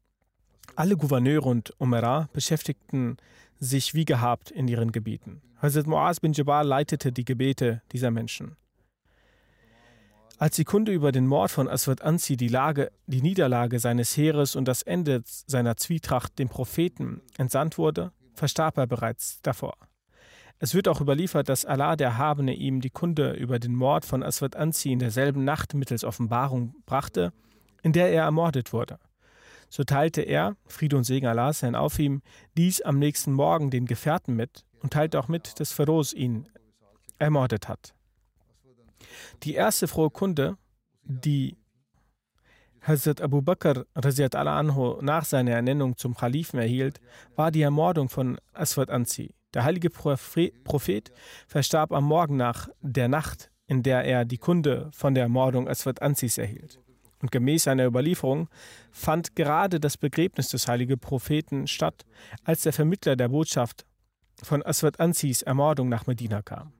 Alle 0.77 0.99
Gouverneure 0.99 1.49
und 1.49 1.73
Umara 1.79 2.29
beschäftigten 2.35 3.17
sich 3.59 3.95
wie 3.95 4.05
gehabt 4.05 4.51
in 4.51 4.69
ihren 4.69 4.93
Gebieten. 4.93 5.41
Hazrat 5.63 5.87
Muaz 5.87 6.21
bin 6.21 6.35
Jabal 6.35 6.67
leitete 6.67 7.11
die 7.11 7.25
Gebete 7.25 7.81
dieser 7.93 8.11
Menschen. 8.11 8.57
Als 10.37 10.57
die 10.57 10.65
Kunde 10.65 10.93
über 10.93 11.11
den 11.11 11.27
Mord 11.27 11.51
von 11.51 11.67
Aswad 11.67 12.03
Anzi, 12.03 12.37
die, 12.37 12.49
Lage, 12.49 12.93
die 13.07 13.23
Niederlage 13.23 13.79
seines 13.79 14.15
Heeres 14.15 14.57
und 14.57 14.69
das 14.69 14.83
Ende 14.83 15.23
seiner 15.25 15.79
Zwietracht 15.79 16.39
dem 16.39 16.51
Propheten 16.51 17.23
entsandt 17.39 17.79
wurde, 17.79 18.13
verstarb 18.35 18.77
er 18.77 18.87
bereits 18.87 19.41
davor. 19.41 19.79
Es 20.65 20.75
wird 20.75 20.89
auch 20.89 21.03
überliefert, 21.03 21.51
dass 21.51 21.67
Allah 21.67 21.95
der 21.95 22.07
Erhabene 22.07 22.55
ihm 22.55 22.81
die 22.81 22.89
Kunde 22.89 23.33
über 23.33 23.59
den 23.59 23.75
Mord 23.75 24.07
von 24.07 24.23
Aswad 24.23 24.57
Anzi 24.57 24.93
in 24.93 24.99
derselben 24.99 25.45
Nacht 25.45 25.75
mittels 25.75 26.05
Offenbarung 26.05 26.75
brachte, 26.87 27.35
in 27.83 27.93
der 27.93 28.11
er 28.11 28.23
ermordet 28.23 28.73
wurde. 28.73 28.99
So 29.69 29.85
teilte 29.85 30.23
er, 30.23 30.57
Friede 30.67 30.97
und 30.97 31.05
Segen 31.05 31.27
Allah 31.27 31.53
sein 31.53 31.75
auf 31.75 31.99
ihm, 31.99 32.23
dies 32.57 32.81
am 32.81 32.99
nächsten 32.99 33.35
Morgen 33.35 33.71
den 33.71 33.85
Gefährten 33.85 34.37
mit 34.37 34.65
und 34.81 34.95
teilte 34.95 35.21
auch 35.21 35.29
mit, 35.29 35.61
dass 35.61 35.71
Feroz 35.71 36.15
ihn 36.15 36.49
ermordet 37.19 37.69
hat. 37.69 37.93
Die 39.43 39.53
erste 39.53 39.87
frohe 39.87 40.09
Kunde, 40.09 40.57
die 41.03 41.59
Hazrat 42.81 43.21
Abu 43.21 43.43
Bakr 43.43 43.85
anhu 43.93 45.03
nach 45.03 45.27
seiner 45.27 45.51
Ernennung 45.51 45.99
zum 45.99 46.15
Kalifen 46.15 46.59
erhielt, 46.59 47.03
war 47.37 47.51
die 47.51 47.61
Ermordung 47.61 48.09
von 48.09 48.39
Aswad 48.55 48.89
Anzi. 48.89 49.35
Der 49.55 49.65
heilige 49.65 49.89
Prophet 49.89 51.13
verstarb 51.47 51.93
am 51.93 52.05
Morgen 52.05 52.37
nach 52.37 52.69
der 52.81 53.09
Nacht, 53.09 53.51
in 53.67 53.83
der 53.83 54.05
er 54.05 54.25
die 54.25 54.39
Kunde 54.39 54.91
von 54.93 55.15
der 55.15 55.23
Ermordung 55.23 55.69
Aswad 55.69 56.03
Anzis 56.03 56.39
erhielt. 56.39 56.81
Und 57.23 57.31
gemäß 57.31 57.69
einer 57.69 57.87
Überlieferung 57.87 58.51
fand 58.91 59.35
gerade 59.37 59.81
das 59.81 59.97
Begräbnis 59.97 60.49
des 60.49 60.69
heiligen 60.69 60.99
Propheten 60.99 61.67
statt, 61.67 62.05
als 62.43 62.63
der 62.63 62.73
Vermittler 62.73 63.17
der 63.17 63.29
Botschaft 63.29 63.87
von 64.43 64.63
Aswad 64.63 65.01
Anzis 65.01 65.41
Ermordung 65.41 65.89
nach 65.89 66.07
Medina 66.07 66.43
kam. 66.43 66.73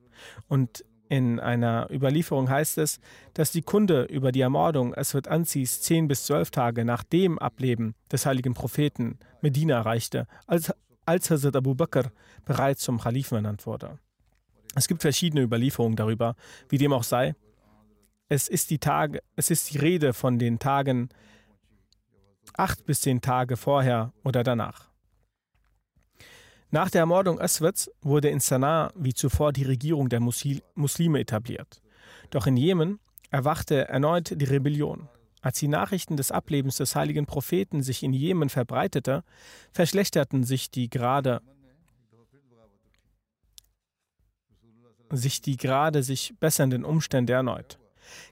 Und 0.49 0.85
in 1.09 1.39
einer 1.39 1.89
Überlieferung 1.91 2.49
heißt 2.49 2.79
es, 2.79 2.99
dass 3.35 3.53
die 3.53 3.63
Kunde 3.63 4.05
über 4.05 4.33
die 4.33 4.41
Ermordung 4.41 4.95
Aswad 4.95 5.29
Anzis 5.29 5.81
zehn 5.83 6.09
bis 6.09 6.25
zwölf 6.25 6.51
Tage 6.51 6.85
nach 6.85 7.05
dem 7.05 7.39
Ableben 7.39 7.95
des 8.11 8.27
heiligen 8.27 8.55
Propheten 8.55 9.19
Medina 9.41 9.77
erreichte, 9.77 10.27
als, 10.47 10.73
als 11.07 11.31
Hazrat 11.31 11.57
Abu 11.57 11.75
Bakr 11.75 12.11
bereits 12.45 12.83
zum 12.83 13.01
Kalifen 13.01 13.37
ernannt 13.37 13.67
wurde. 13.67 13.99
Es 14.75 14.89
gibt 14.89 15.03
verschiedene 15.03 15.43
Überlieferungen 15.43 15.97
darüber, 15.97 16.35
wie 16.69 16.79
dem 16.79 16.93
auch 16.93 17.05
sei. 17.05 17.35
Es 18.29 18.49
ist 18.49 18.71
die 18.71 18.79
Tage, 18.79 19.23
es 19.37 19.51
ist 19.51 19.73
die 19.73 19.79
Rede 19.79 20.13
von 20.13 20.39
den 20.39 20.59
Tagen 20.59 21.11
acht 22.57 22.85
bis 22.87 23.03
zehn 23.03 23.21
Tage 23.21 23.57
vorher 23.57 24.13
oder 24.25 24.43
danach. 24.43 24.89
Nach 26.71 26.91
der 26.91 27.01
Ermordung 27.01 27.41
Aswads 27.41 27.91
wurde 28.03 28.31
in 28.31 28.41
Sanaa 28.41 28.91
wie 28.97 29.15
zuvor 29.15 29.53
die 29.53 29.63
Regierung 29.63 30.09
der 30.09 30.21
Muslime 30.21 31.21
etabliert. 31.21 31.81
Doch 32.31 32.47
in 32.49 32.57
Jemen 32.57 32.99
erwachte 33.31 33.89
erneut 33.89 34.41
die 34.41 34.45
Rebellion. 34.45 35.09
Als 35.45 35.59
die 35.59 35.69
Nachrichten 35.69 36.17
des 36.17 36.33
Ablebens 36.33 36.79
des 36.79 36.97
heiligen 36.97 37.27
Propheten 37.27 37.83
sich 37.83 38.03
in 38.03 38.15
Jemen 38.15 38.49
verbreitete, 38.49 39.25
verschlechterten 39.73 40.43
sich 40.43 40.71
die 40.71 40.89
gerade 40.89 41.43
sich 45.11 45.43
die 45.43 45.59
gerade 45.59 46.03
sich 46.03 46.35
bessernden 46.41 46.83
Umstände 46.83 47.35
erneut. 47.35 47.79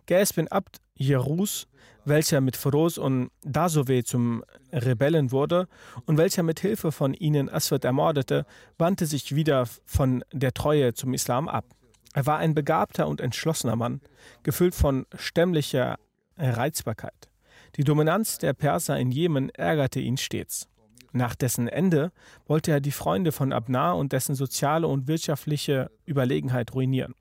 Gais 0.06 0.32
bin 0.32 0.48
Abd 0.48 0.80
Jerus, 0.94 1.68
welcher 2.06 2.40
mit 2.40 2.56
Feroz 2.56 2.96
und 2.96 3.30
Dasove 3.42 4.04
zum 4.04 4.42
Rebellen 4.72 5.32
wurde 5.32 5.68
und 6.06 6.16
welcher 6.16 6.42
mit 6.42 6.60
Hilfe 6.60 6.92
von 6.92 7.12
ihnen 7.12 7.50
Aswad 7.50 7.84
ermordete, 7.84 8.46
wandte 8.78 9.04
sich 9.04 9.34
wieder 9.34 9.68
von 9.84 10.24
der 10.32 10.54
Treue 10.54 10.94
zum 10.94 11.12
Islam 11.12 11.46
ab. 11.46 11.66
Er 12.14 12.24
war 12.24 12.38
ein 12.38 12.54
begabter 12.54 13.06
und 13.06 13.20
entschlossener 13.20 13.76
Mann, 13.76 14.00
gefüllt 14.42 14.74
von 14.74 15.04
stämmlicher 15.14 15.98
Reizbarkeit. 16.36 17.30
Die 17.76 17.84
Dominanz 17.84 18.38
der 18.38 18.52
Perser 18.52 18.98
in 18.98 19.10
Jemen 19.10 19.50
ärgerte 19.50 20.00
ihn 20.00 20.16
stets. 20.16 20.68
Nach 21.12 21.34
dessen 21.34 21.68
Ende 21.68 22.10
wollte 22.46 22.70
er 22.70 22.80
die 22.80 22.90
Freunde 22.90 23.32
von 23.32 23.52
Abnar 23.52 23.96
und 23.96 24.12
dessen 24.12 24.34
soziale 24.34 24.88
und 24.88 25.08
wirtschaftliche 25.08 25.90
Überlegenheit 26.06 26.74
ruinieren. 26.74 27.14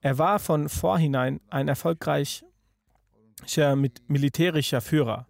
Er 0.00 0.18
war 0.18 0.38
von 0.38 0.68
vorhinein 0.68 1.40
ein 1.50 1.68
erfolgreicher 1.68 2.46
militärischer 4.06 4.80
Führer. 4.80 5.26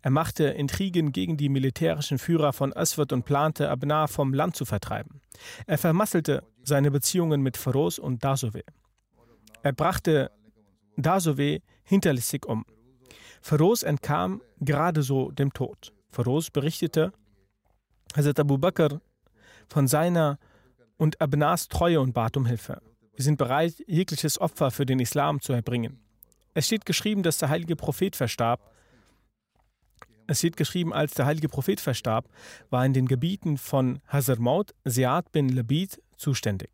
Er 0.00 0.10
machte 0.10 0.44
Intrigen 0.44 1.12
gegen 1.12 1.36
die 1.36 1.50
militärischen 1.50 2.18
Führer 2.18 2.54
von 2.54 2.72
Aswad 2.72 3.12
und 3.12 3.24
plante, 3.24 3.68
Abnar 3.70 4.08
vom 4.08 4.32
Land 4.32 4.56
zu 4.56 4.64
vertreiben. 4.64 5.20
Er 5.66 5.76
vermasselte 5.78 6.42
seine 6.62 6.90
Beziehungen 6.90 7.42
mit 7.42 7.56
Feroz 7.56 7.98
und 7.98 8.24
Dasove. 8.24 8.62
Er 9.62 9.72
brachte 9.72 10.30
Dasove 10.96 11.60
hinterlistig 11.88 12.46
um. 12.46 12.64
Feroz 13.40 13.82
entkam 13.82 14.42
gerade 14.60 15.02
so 15.02 15.30
dem 15.30 15.52
Tod. 15.52 15.92
Feroz 16.10 16.50
berichtete 16.50 17.12
Hazrat 18.16 18.40
Abu 18.40 18.58
Bakr 18.58 19.00
von 19.68 19.86
seiner 19.88 20.38
und 20.96 21.20
Abnars 21.20 21.68
Treue 21.68 22.00
und 22.00 22.12
bat 22.12 22.36
um 22.36 22.46
Hilfe. 22.46 22.80
Wir 23.14 23.24
sind 23.24 23.38
bereit, 23.38 23.74
jegliches 23.86 24.40
Opfer 24.40 24.70
für 24.70 24.86
den 24.86 25.00
Islam 25.00 25.40
zu 25.40 25.52
erbringen. 25.52 25.98
Es 26.54 26.66
steht 26.66 26.86
geschrieben, 26.86 27.22
dass 27.22 27.38
der 27.38 27.48
heilige 27.48 27.76
Prophet 27.76 28.16
verstarb. 28.16 28.72
Es 30.26 30.38
steht 30.38 30.56
geschrieben, 30.56 30.92
als 30.92 31.14
der 31.14 31.26
heilige 31.26 31.48
Prophet 31.48 31.80
verstarb, 31.80 32.28
war 32.70 32.84
in 32.84 32.92
den 32.92 33.06
Gebieten 33.06 33.56
von 33.56 34.00
Hazar 34.08 34.38
Maut 34.38 34.74
Ziad 34.86 35.32
bin 35.32 35.48
Labid 35.48 36.02
zuständig. 36.16 36.70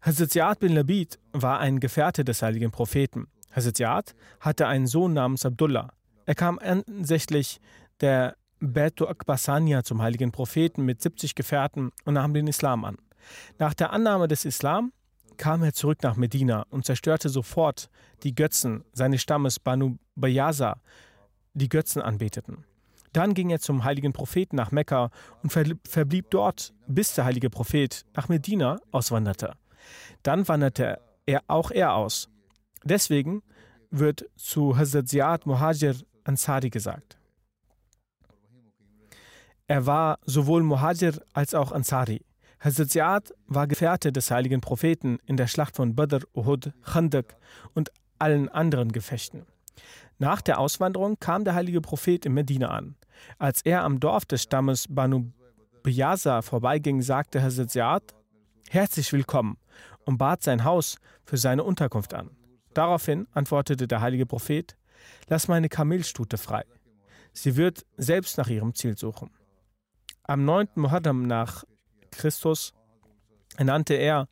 Hazrat 0.00 0.30
Ziad 0.30 0.58
bin 0.58 0.74
Labid 0.74 1.18
war 1.32 1.60
ein 1.60 1.80
Gefährte 1.80 2.24
des 2.24 2.42
heiligen 2.42 2.70
Propheten. 2.70 3.28
Hazrat 3.54 4.14
hatte 4.40 4.66
einen 4.66 4.86
Sohn 4.86 5.12
namens 5.12 5.44
Abdullah. 5.46 5.92
Er 6.26 6.34
kam 6.34 6.58
ansässlich 6.58 7.60
der 8.00 8.36
Betu 8.60 9.06
Akbasania 9.06 9.82
zum 9.82 10.00
heiligen 10.00 10.32
Propheten 10.32 10.84
mit 10.84 11.02
70 11.02 11.34
Gefährten 11.34 11.90
und 12.04 12.14
nahm 12.14 12.34
den 12.34 12.46
Islam 12.46 12.84
an. 12.84 12.96
Nach 13.58 13.74
der 13.74 13.92
Annahme 13.92 14.28
des 14.28 14.44
Islam 14.44 14.92
kam 15.36 15.62
er 15.62 15.72
zurück 15.72 16.02
nach 16.02 16.16
Medina 16.16 16.64
und 16.70 16.84
zerstörte 16.84 17.28
sofort 17.28 17.90
die 18.22 18.34
Götzen 18.34 18.84
seines 18.92 19.22
Stammes 19.22 19.58
Banu 19.58 19.96
Bayaza, 20.14 20.80
die 21.54 21.68
Götzen 21.68 22.02
anbeteten. 22.02 22.64
Dann 23.12 23.34
ging 23.34 23.50
er 23.50 23.60
zum 23.60 23.84
heiligen 23.84 24.12
Propheten 24.12 24.56
nach 24.56 24.72
Mekka 24.72 25.10
und 25.42 25.52
verblieb 25.52 26.30
dort, 26.30 26.74
bis 26.86 27.14
der 27.14 27.24
heilige 27.24 27.48
Prophet 27.48 28.04
nach 28.14 28.28
Medina 28.28 28.80
auswanderte. 28.90 29.52
Dann 30.22 30.48
wanderte 30.48 31.00
er 31.26 31.42
auch 31.46 31.70
er 31.70 31.94
aus. 31.94 32.28
Deswegen 32.84 33.42
wird 33.90 34.26
zu 34.36 34.76
Hazrat 34.76 35.08
Ziad 35.08 35.46
Muhajir 35.46 35.96
Ansari 36.24 36.70
gesagt. 36.70 37.18
Er 39.66 39.86
war 39.86 40.18
sowohl 40.26 40.62
Muhajir 40.62 41.20
als 41.32 41.54
auch 41.54 41.72
Ansari. 41.72 42.20
Hazrat 42.60 42.90
Ziad 42.90 43.34
war 43.46 43.66
Gefährte 43.66 44.12
des 44.12 44.30
heiligen 44.30 44.60
Propheten 44.60 45.18
in 45.26 45.36
der 45.36 45.46
Schlacht 45.46 45.76
von 45.76 45.94
Badr, 45.94 46.26
Uhud, 46.34 46.72
Khandak 46.82 47.36
und 47.74 47.90
allen 48.18 48.48
anderen 48.50 48.92
Gefechten. 48.92 49.46
Nach 50.18 50.42
der 50.42 50.58
Auswanderung 50.58 51.18
kam 51.18 51.44
der 51.44 51.54
heilige 51.54 51.80
Prophet 51.80 52.26
in 52.26 52.34
Medina 52.34 52.68
an. 52.68 52.96
Als 53.38 53.62
er 53.62 53.82
am 53.82 53.98
Dorf 54.00 54.26
des 54.26 54.42
Stammes 54.42 54.86
Banu 54.88 55.32
Biyaza 55.82 56.42
vorbeiging, 56.42 57.00
sagte 57.00 57.42
Hazrat 57.42 57.70
Ziad, 57.70 58.14
Herzlich 58.70 59.12
willkommen 59.12 59.56
und 60.04 60.18
bat 60.18 60.42
sein 60.42 60.64
Haus 60.64 60.96
für 61.24 61.36
seine 61.36 61.64
Unterkunft 61.64 62.12
an. 62.12 62.30
Daraufhin 62.74 63.26
antwortete 63.32 63.86
der 63.86 64.00
heilige 64.00 64.26
Prophet, 64.26 64.76
Lass 65.28 65.48
meine 65.48 65.68
Kamelstute 65.68 66.38
frei. 66.38 66.64
Sie 67.32 67.56
wird 67.56 67.84
selbst 67.96 68.38
nach 68.38 68.48
ihrem 68.48 68.74
Ziel 68.74 68.96
suchen. 68.96 69.30
Am 70.22 70.44
9. 70.44 70.68
Muharram 70.76 71.26
nach 71.26 71.64
Christus 72.10 72.72
ernannte 73.56 73.94
er 73.94 74.28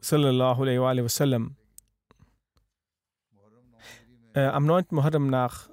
sallallahu 0.00 0.62
alaihi 0.62 1.04
wasallam 1.04 1.56
äh, 4.34 4.46
am 4.46 4.64
9. 4.64 4.86
Muharram 4.90 5.28
nach 5.28 5.68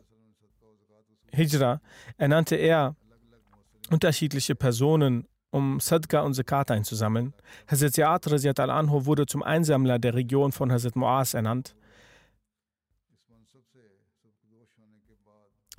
Hijra 1.32 1.82
ernannte 2.18 2.56
er 2.56 2.96
unterschiedliche 3.90 4.56
Personen, 4.56 5.28
um 5.52 5.80
Sadqa 5.80 6.22
und 6.22 6.34
Zakat 6.34 6.72
einzusammeln. 6.72 7.34
Hazrat 7.68 7.94
Ziyad 7.94 8.60
al-Anhu 8.60 9.06
wurde 9.06 9.26
zum 9.26 9.44
Einsammler 9.44 10.00
der 10.00 10.14
Region 10.14 10.52
von 10.52 10.72
Hazrat 10.72 10.96
Muaz 10.96 11.34
ernannt. 11.34 11.76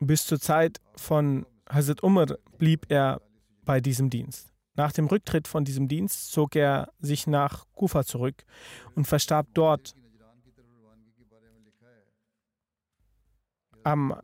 Bis 0.01 0.27
zur 0.27 0.41
Zeit 0.41 0.81
von 0.97 1.47
Hazrat 1.69 2.03
Umar 2.03 2.27
blieb 2.59 2.87
er 2.89 3.21
bei 3.65 3.81
diesem 3.81 4.11
Dienst. 4.11 4.53
Nach 4.75 4.93
dem 4.93 5.07
Rücktritt 5.07 5.49
von 5.49 5.65
diesem 5.65 5.89
Dienst 5.89 6.31
zog 6.31 6.55
er 6.55 6.93
sich 7.01 7.27
nach 7.27 7.67
Kufa 7.75 8.05
zurück 8.05 8.45
und 8.95 9.07
verstarb 9.07 9.49
dort 9.53 9.95
am 13.83 14.15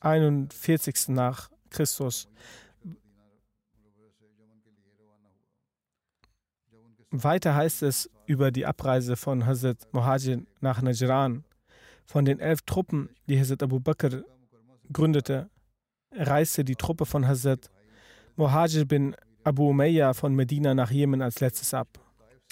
41. 0.00 1.08
nach 1.08 1.50
Christus. 1.68 2.28
Weiter 7.10 7.54
heißt 7.54 7.82
es 7.82 8.08
über 8.26 8.50
die 8.50 8.66
Abreise 8.66 9.16
von 9.16 9.44
Hazrat 9.44 9.92
Muhajir 9.92 10.42
nach 10.60 10.80
Najran. 10.80 11.44
Von 12.06 12.24
den 12.24 12.38
elf 12.38 12.62
Truppen, 12.62 13.10
die 13.28 13.38
Hazrat 13.38 13.62
Abu 13.62 13.80
Bakr 13.80 14.22
gründete, 14.92 15.50
reiste 16.12 16.64
die 16.64 16.76
Truppe 16.76 17.06
von 17.06 17.26
Hazrat 17.26 17.70
Muhajir 18.36 18.86
bin 18.86 19.16
Abu 19.44 19.70
Umayyah 19.70 20.14
von 20.14 20.34
Medina 20.34 20.74
nach 20.74 20.90
Jemen 20.90 21.20
als 21.20 21.40
letztes 21.40 21.74
ab. 21.74 21.88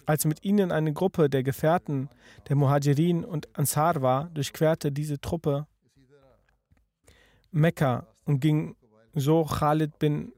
Als 0.07 0.25
mit 0.25 0.45
ihnen 0.45 0.73
eine 0.73 0.93
Gruppe 0.93 1.29
der 1.31 1.43
Gefährten 1.43 2.09
der 2.49 2.57
Muhajirin 2.57 3.25
und 3.25 3.49
Ansar 3.57 4.03
war, 4.03 4.31
durchquerte 4.31 4.91
diese 4.91 5.21
Truppe 5.21 5.67
Mekka 7.51 8.07
und 8.25 8.41
ging 8.41 8.77
so 9.15 9.45
Khalid 9.45 9.99
bin 9.99 10.33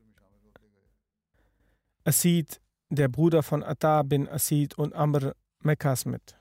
Asid, 2.04 2.60
der 2.88 3.08
Bruder 3.08 3.42
von 3.42 3.62
Atta 3.62 4.02
bin 4.02 4.28
Asid 4.28 4.78
und 4.78 4.94
Amr 4.94 5.34
Mekkas 5.62 6.04
mit. 6.04 6.36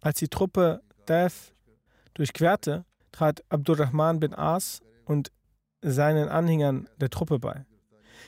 Als 0.00 0.18
die 0.18 0.28
Truppe 0.28 0.82
Daf 1.06 1.54
durchquerte, 2.14 2.84
trat 3.12 3.44
Abdurrahman 3.48 4.20
bin 4.20 4.34
As 4.34 4.80
und 5.04 5.30
seinen 5.82 6.28
Anhängern 6.28 6.88
der 6.96 7.10
Truppe 7.10 7.38
bei. 7.38 7.64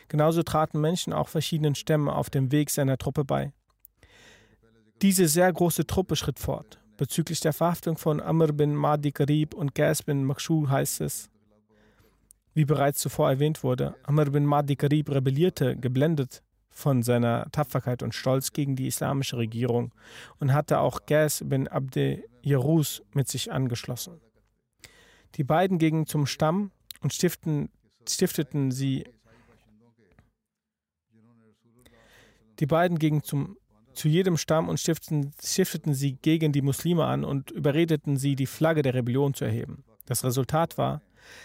Genauso 0.08 0.42
traten 0.42 0.80
Menschen 0.80 1.12
auch 1.12 1.28
verschiedenen 1.28 1.74
Stämmen 1.74 2.08
auf 2.08 2.30
dem 2.30 2.52
Weg 2.52 2.70
seiner 2.70 2.98
Truppe 2.98 3.24
bei. 3.24 3.52
Diese 5.00 5.28
sehr 5.28 5.52
große 5.52 5.86
Truppe 5.86 6.16
schritt 6.16 6.38
fort. 6.38 6.81
Bezüglich 6.96 7.40
der 7.40 7.52
Verhaftung 7.52 7.96
von 7.96 8.20
Amr 8.20 8.52
bin 8.52 8.74
Mahdi 8.74 9.12
Karib 9.12 9.54
und 9.54 9.74
Gas 9.74 10.02
bin 10.02 10.24
Makshu 10.24 10.68
heißt 10.68 11.00
es, 11.00 11.30
wie 12.54 12.64
bereits 12.64 13.00
zuvor 13.00 13.30
erwähnt 13.30 13.64
wurde, 13.64 13.94
Amr 14.02 14.26
bin 14.26 14.44
Mahdi 14.44 14.76
Karib 14.76 15.10
rebellierte, 15.10 15.76
geblendet 15.76 16.42
von 16.70 17.02
seiner 17.02 17.50
Tapferkeit 17.50 18.02
und 18.02 18.14
Stolz 18.14 18.52
gegen 18.52 18.76
die 18.76 18.86
islamische 18.86 19.36
Regierung 19.36 19.92
und 20.38 20.52
hatte 20.52 20.80
auch 20.80 21.06
Gas 21.06 21.42
bin 21.46 21.68
Abde 21.68 22.24
Jerus 22.42 23.02
mit 23.12 23.28
sich 23.28 23.52
angeschlossen. 23.52 24.20
Die 25.36 25.44
beiden 25.44 25.78
gingen 25.78 26.06
zum 26.06 26.26
Stamm 26.26 26.72
und 27.00 27.12
stiften, 27.12 27.70
stifteten 28.06 28.70
sie 28.70 29.04
die 32.60 32.66
beiden 32.66 32.98
gingen 32.98 33.22
zum, 33.22 33.56
zu 33.94 34.08
jedem 34.08 34.36
Stamm 34.36 34.68
und 34.68 34.80
stifteten, 34.80 35.32
stifteten 35.42 35.94
sie 35.94 36.14
gegen 36.14 36.52
die 36.52 36.62
Muslime 36.62 37.04
an 37.04 37.24
und 37.24 37.50
überredeten 37.50 38.16
sie, 38.16 38.36
die 38.36 38.46
Flagge 38.46 38.82
der 38.82 38.94
Rebellion 38.94 39.34
zu 39.34 39.44
erheben. 39.44 39.84
Das 40.06 40.24
Resultat 40.24 40.78
war, 40.78 41.02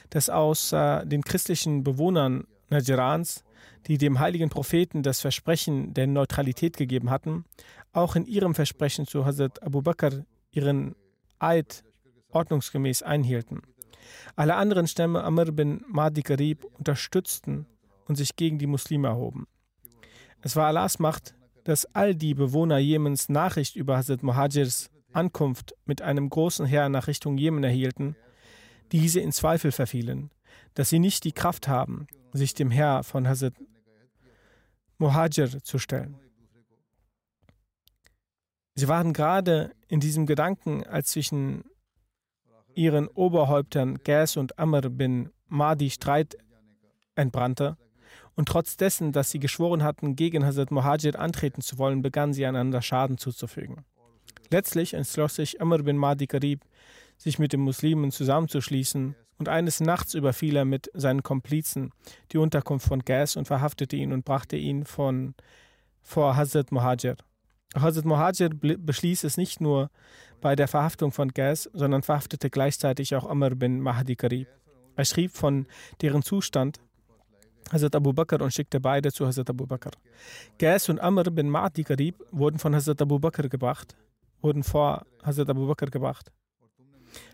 dass 0.10 0.30
aus 0.30 0.72
äh, 0.72 1.06
den 1.06 1.24
christlichen 1.24 1.84
Bewohnern 1.84 2.46
Najrans, 2.70 3.44
die 3.88 3.98
dem 3.98 4.20
heiligen 4.20 4.50
Propheten 4.50 5.04
das 5.04 5.22
Versprechen 5.22 5.94
der 5.94 6.08
Neutralität 6.08 6.78
gegeben 6.78 7.10
hatten, 7.10 7.46
auch 7.94 8.16
in 8.16 8.26
ihrem 8.26 8.56
Versprechen 8.56 9.08
zu 9.08 9.26
Hazrat 9.26 9.64
Abu 9.64 9.82
Bakr 9.82 10.26
ihren 10.52 10.96
Eid 11.40 11.84
ordnungsgemäß 12.30 13.04
einhielten. 13.04 13.62
Alle 14.36 14.56
anderen 14.56 14.88
Stämme 14.88 15.24
Amr 15.24 15.52
bin 15.52 15.84
Mahdi 15.88 16.24
Karib 16.24 16.66
unterstützten 16.78 17.66
und 18.06 18.16
sich 18.16 18.36
gegen 18.36 18.58
die 18.58 18.68
Muslime 18.68 19.10
erhoben. 19.10 19.48
Es 20.42 20.56
war 20.56 20.68
Allahs 20.68 21.00
Macht, 21.00 21.36
dass 21.68 21.84
all 21.94 22.16
die 22.16 22.34
Bewohner 22.34 22.78
Jemens 22.78 23.28
Nachricht 23.28 23.76
über 23.76 23.98
Hazrat 23.98 24.24
Muhajirs 24.24 24.90
Ankunft 25.12 25.76
mit 25.84 26.02
einem 26.02 26.30
großen 26.30 26.66
Heer 26.66 26.88
nach 26.88 27.08
Richtung 27.08 27.38
Jemen 27.38 27.62
erhielten, 27.62 28.16
diese 28.94 29.20
in 29.20 29.34
Zweifel 29.34 29.74
verfielen, 29.74 30.32
dass 30.76 30.88
sie 30.88 31.00
nicht 31.00 31.26
die 31.26 31.34
Kraft 31.34 31.68
haben, 31.68 32.08
sich 32.32 32.54
dem 32.54 32.72
Herr 32.72 33.04
von 33.04 33.28
Hazrat 33.28 33.54
Muhajir 34.98 35.62
zu 35.62 35.78
stellen. 35.78 36.16
Sie 38.76 38.88
waren 38.88 39.12
gerade 39.12 39.74
in 39.90 40.00
diesem 40.00 40.26
Gedanken, 40.26 40.86
als 40.86 41.08
zwischen 41.08 41.66
ihren 42.76 43.10
Oberhäuptern 43.10 43.98
Gas 44.06 44.38
und 44.38 44.58
Amr 44.58 44.84
bin 44.90 45.32
Mahdi 45.48 45.90
Streit 45.90 46.38
entbrannte. 47.16 47.76
Und 48.38 48.48
trotz 48.48 48.78
dessen, 48.78 49.12
dass 49.12 49.32
sie 49.32 49.40
geschworen 49.40 49.84
hatten, 49.84 50.16
gegen 50.16 50.46
Hazrat 50.46 50.70
Muhajir 50.70 51.20
antreten 51.20 51.62
zu 51.62 51.80
wollen, 51.80 52.04
begannen 52.04 52.34
sie 52.34 52.46
einander 52.46 52.84
Schaden 52.84 53.18
zuzufügen. 53.18 53.84
Letztlich 54.52 54.94
entschloss 54.94 55.36
sich 55.36 55.60
Amr 55.60 55.80
bin 55.80 55.98
Mahdi 55.98 56.28
Karib, 56.28 56.62
sich 57.18 57.40
mit 57.40 57.52
den 57.52 57.62
Muslimen 57.62 58.12
zusammenzuschließen, 58.12 59.16
und 59.40 59.50
eines 59.50 59.80
Nachts 59.80 60.14
überfiel 60.14 60.56
er 60.56 60.66
mit 60.66 60.90
seinen 60.94 61.22
Komplizen 61.22 61.92
die 62.32 62.38
Unterkunft 62.38 62.88
von 62.88 63.02
Gas 63.02 63.36
und 63.36 63.46
verhaftete 63.46 63.96
ihn 63.96 64.12
und 64.12 64.26
brachte 64.26 64.56
ihn 64.56 64.86
von, 64.86 65.36
vor 66.02 66.36
Hazrat 66.36 66.72
Muhajir. 66.72 67.18
Hazrat 67.76 68.06
Muhajir 68.06 68.50
beschließt 68.50 69.24
es 69.24 69.38
nicht 69.38 69.62
nur 69.62 69.90
bei 70.42 70.56
der 70.56 70.68
Verhaftung 70.68 71.12
von 71.12 71.30
Gas, 71.30 71.70
sondern 71.74 72.04
verhaftete 72.04 72.50
gleichzeitig 72.50 73.16
auch 73.16 73.30
Amr 73.30 73.52
bin 73.52 73.80
Mahdi 73.80 74.16
Karib. 74.16 74.48
Er 74.96 75.06
schrieb 75.06 75.32
von 75.32 75.68
deren 76.02 76.24
Zustand 76.24 76.80
Hazrat 77.72 77.96
Abu 77.96 78.14
Bakr 78.14 78.42
und 78.42 78.54
schickte 78.54 78.80
beide 78.80 79.12
zu 79.12 79.26
Hazrat 79.28 79.50
Abu 79.50 79.66
Bakr. 79.66 79.92
Gas 80.58 80.90
und 80.90 81.00
Amr 81.00 81.26
bin 81.26 81.50
Mahdi 81.50 81.84
Karib 81.84 82.16
wurden 82.32 82.60
von 82.60 82.74
Hazrat 82.74 83.02
Abu 83.02 83.20
Bakr 83.20 83.50
gebracht, 83.50 83.96
wurden 84.42 84.64
vor 84.64 85.06
Hazrat 85.24 85.50
Abu 85.50 85.68
Bakr 85.68 85.88
gebracht. 85.88 86.32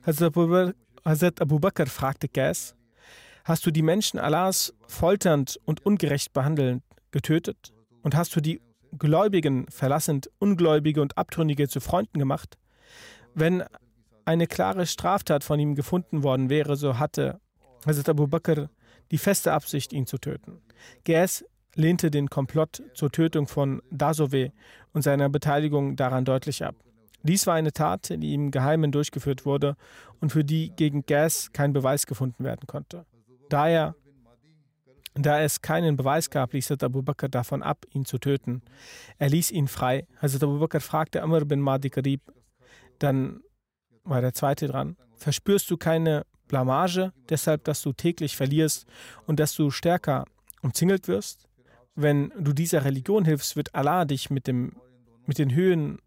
Hazrat 0.06 0.36
Abu, 0.36 0.72
Hazrat 1.06 1.41
Abu 1.41 1.60
Bakr 1.60 1.86
fragte 1.86 2.28
Gas, 2.28 2.75
hast 3.44 3.65
du 3.65 3.71
die 3.71 3.84
Menschen 3.84 4.19
Allahs 4.19 4.73
folternd 4.88 5.60
und 5.65 5.86
ungerecht 5.86 6.34
behandelnd 6.34 6.84
getötet? 7.12 7.73
Und 8.02 8.15
hast 8.15 8.36
du 8.36 8.42
die 8.42 8.60
Gläubigen 8.98 9.65
verlassend 9.69 10.29
Ungläubige 10.40 11.02
und 11.02 11.17
Abtrünnige 11.17 11.67
zu 11.67 11.79
Freunden 11.79 12.19
gemacht? 12.19 12.58
Wenn 13.36 13.63
eine 14.25 14.48
klare 14.48 14.86
Straftat 14.86 15.44
von 15.44 15.60
ihm 15.60 15.75
gefunden 15.75 16.23
worden 16.23 16.50
wäre, 16.50 16.75
so 16.75 16.98
hatte 16.98 17.40
Hazrat 17.86 18.10
Abu 18.10 18.27
Bakr 18.27 18.69
die 19.14 19.20
feste 19.20 19.54
Absicht, 19.54 19.94
ihn 19.94 20.08
zu 20.08 20.18
töten. 20.18 20.60
Gas 21.06 21.46
lehnte 21.76 22.10
den 22.10 22.32
Komplott 22.32 22.82
zur 22.96 23.12
Tötung 23.12 23.48
von 23.48 23.84
Dasove 23.92 24.52
und 24.92 25.04
seiner 25.04 25.30
Beteiligung 25.30 25.96
daran 25.96 26.26
deutlich 26.26 26.66
ab. 26.66 26.76
Dies 27.22 27.46
war 27.46 27.54
eine 27.54 27.72
Tat, 27.72 28.10
die 28.10 28.34
im 28.34 28.50
Geheimen 28.50 28.92
durchgeführt 28.92 29.46
wurde 29.46 29.78
und 30.20 30.32
für 30.32 30.44
die 30.44 30.72
gegen 30.76 31.06
Gas 31.06 31.52
kein 31.54 31.74
Beweis 31.74 32.08
gefunden 32.08 32.44
werden 32.44 32.66
konnte. 32.66 33.06
Daher 33.50 33.94
da 35.14 35.42
es 35.42 35.62
keinen 35.62 35.96
Beweis 35.96 36.32
gab, 36.32 36.54
ließ 36.54 36.72
Abu 36.72 37.04
Bakr 37.04 37.30
davon 37.30 37.62
ab, 37.62 37.86
ihn 37.92 38.06
zu 38.06 38.18
töten. 38.18 38.64
Er 39.20 39.30
ließ 39.30 39.52
ihn 39.52 39.68
frei. 39.68 40.08
Hazrat 40.20 40.42
Abu 40.42 40.58
Bakr 40.58 40.80
fragte 40.80 41.22
Amr 41.22 41.46
bin 41.46 41.60
Mahdi 41.60 41.92
Karib, 41.92 42.22
dann 42.98 43.42
war 44.04 44.22
der 44.22 44.34
zweite 44.34 44.68
dran, 44.68 44.98
verspürst 45.16 45.70
du 45.70 45.78
keine 45.78 46.26
Blamage, 46.54 47.13
deshalb, 47.29 47.63
dass 47.63 47.81
du 47.81 47.93
täglich 47.93 48.37
verlierst 48.37 48.85
und 49.25 49.39
dass 49.39 49.56
du 49.56 49.71
stärker 49.71 50.25
umzingelt 50.62 51.08
wirst? 51.08 51.49
Wenn 51.95 52.31
du 52.39 52.54
dieser 52.54 52.85
Religion 52.85 53.25
hilfst, 53.25 53.56
wird 53.56 53.73
Allah 53.73 54.06
dich 54.06 54.29
mit, 54.29 54.45
dem, 54.45 54.73
mit 55.25 55.39
den 55.39 55.56
Höhen, 55.56 55.97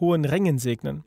hohen 0.00 0.24
Rängen 0.24 0.58
segnen. 0.58 1.04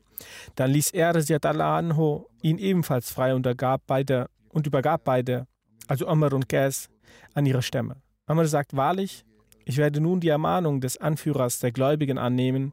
Dann 0.54 0.70
ließ 0.70 0.92
er, 0.92 1.14
Allah 1.14 1.76
anho, 1.76 2.30
ihn 2.40 2.56
ebenfalls 2.56 3.10
frei 3.10 3.34
und, 3.34 3.46
beide, 3.86 4.30
und 4.48 4.66
übergab 4.66 5.04
beide, 5.04 5.46
also 5.88 6.06
Amr 6.06 6.32
und 6.32 6.48
Gas, 6.48 6.88
an 7.34 7.44
ihre 7.44 7.60
Stämme. 7.60 7.96
Amr 8.24 8.46
sagt 8.46 8.76
wahrlich, 8.76 9.26
ich 9.66 9.76
werde 9.76 10.00
nun 10.00 10.20
die 10.20 10.30
Ermahnung 10.30 10.80
des 10.80 10.96
Anführers 10.96 11.58
der 11.58 11.72
Gläubigen 11.72 12.16
annehmen 12.16 12.72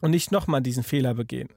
und 0.00 0.10
nicht 0.10 0.32
nochmal 0.32 0.62
diesen 0.62 0.84
Fehler 0.84 1.12
begehen. 1.12 1.50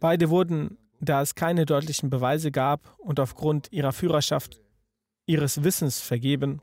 Beide 0.00 0.30
wurden, 0.30 0.78
da 1.00 1.22
es 1.22 1.34
keine 1.34 1.66
deutlichen 1.66 2.10
Beweise 2.10 2.50
gab 2.50 2.94
und 2.98 3.20
aufgrund 3.20 3.72
ihrer 3.72 3.92
Führerschaft 3.92 4.60
ihres 5.26 5.62
Wissens 5.62 6.00
vergeben. 6.00 6.60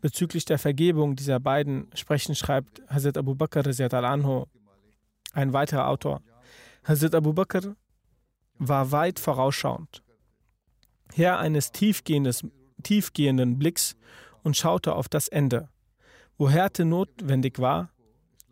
Bezüglich 0.00 0.44
der 0.46 0.58
Vergebung 0.58 1.16
dieser 1.16 1.40
beiden 1.40 1.90
Sprechen 1.94 2.34
schreibt 2.34 2.80
Hazrat 2.88 3.18
Abu 3.18 3.34
Bakr 3.34 3.66
al-Anho, 3.66 4.46
ein 5.32 5.52
weiterer 5.52 5.88
Autor. 5.88 6.22
Hazrat 6.84 7.14
Abu 7.14 7.34
Bakr 7.34 7.76
war 8.58 8.92
weit 8.92 9.18
vorausschauend. 9.18 10.02
Herr 11.12 11.38
eines 11.38 11.72
tiefgehenden 11.72 13.58
Blicks 13.58 13.96
und 14.42 14.56
schaute 14.56 14.94
auf 14.94 15.08
das 15.08 15.28
Ende. 15.28 15.68
Wo 16.38 16.48
Härte 16.48 16.84
notwendig 16.86 17.58
war, 17.58 17.90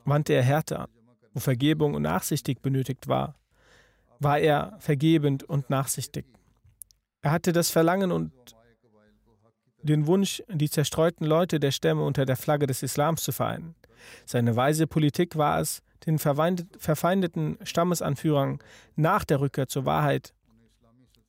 wandte 0.05 0.35
er 0.35 0.43
Härte 0.43 0.81
an. 0.81 0.91
Wo 1.33 1.41
Vergebung 1.41 1.95
und 1.95 2.03
nachsichtig 2.03 2.61
benötigt 2.61 3.09
war, 3.09 3.37
war 4.21 4.39
er 4.39 4.77
vergebend 4.81 5.45
und 5.45 5.71
nachsichtig. 5.71 6.27
Er 7.23 7.33
hatte 7.33 7.53
das 7.53 7.71
Verlangen 7.71 8.13
und 8.13 8.33
den 9.83 10.07
Wunsch, 10.07 10.43
die 10.49 10.69
zerstreuten 10.69 11.27
Leute 11.27 11.61
der 11.61 11.71
Stämme 11.71 12.03
unter 12.03 12.25
der 12.25 12.37
Flagge 12.37 12.67
des 12.67 12.83
Islams 12.83 13.23
zu 13.23 13.33
vereinen. 13.33 13.75
Seine 14.27 14.57
weise 14.57 14.87
Politik 14.87 15.37
war 15.37 15.61
es, 15.61 15.83
den 16.07 16.19
verfeindeten 16.19 17.59
Stammesanführern 17.63 18.59
nach 18.97 19.25
der 19.25 19.41
Rückkehr 19.41 19.69
zur 19.69 19.85
Wahrheit 19.85 20.35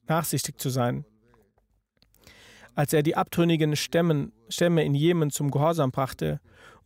nachsichtig 0.07 0.59
zu 0.59 0.69
sein. 0.69 1.05
Als 2.75 2.93
er 2.93 3.03
die 3.03 3.15
abtrünnigen 3.15 3.75
Stämme 3.75 4.31
in 4.83 4.95
Jemen 4.95 5.31
zum 5.31 5.51
Gehorsam 5.51 5.91
brachte 5.91 6.39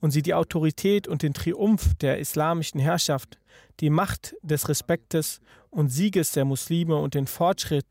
und 0.04 0.12
sie 0.12 0.22
die 0.22 0.34
Autorität 0.34 1.08
und 1.08 1.24
den 1.24 1.34
Triumph 1.34 1.94
der 2.02 2.20
islamischen 2.20 2.78
Herrschaft, 2.78 3.40
die 3.80 3.90
Macht 3.90 4.36
des 4.42 4.68
Respektes 4.68 5.40
und 5.70 5.88
Sieges 5.88 6.34
der 6.34 6.44
Muslime 6.44 6.98
und 6.98 7.14
den 7.14 7.26
Fortschritt 7.26 7.86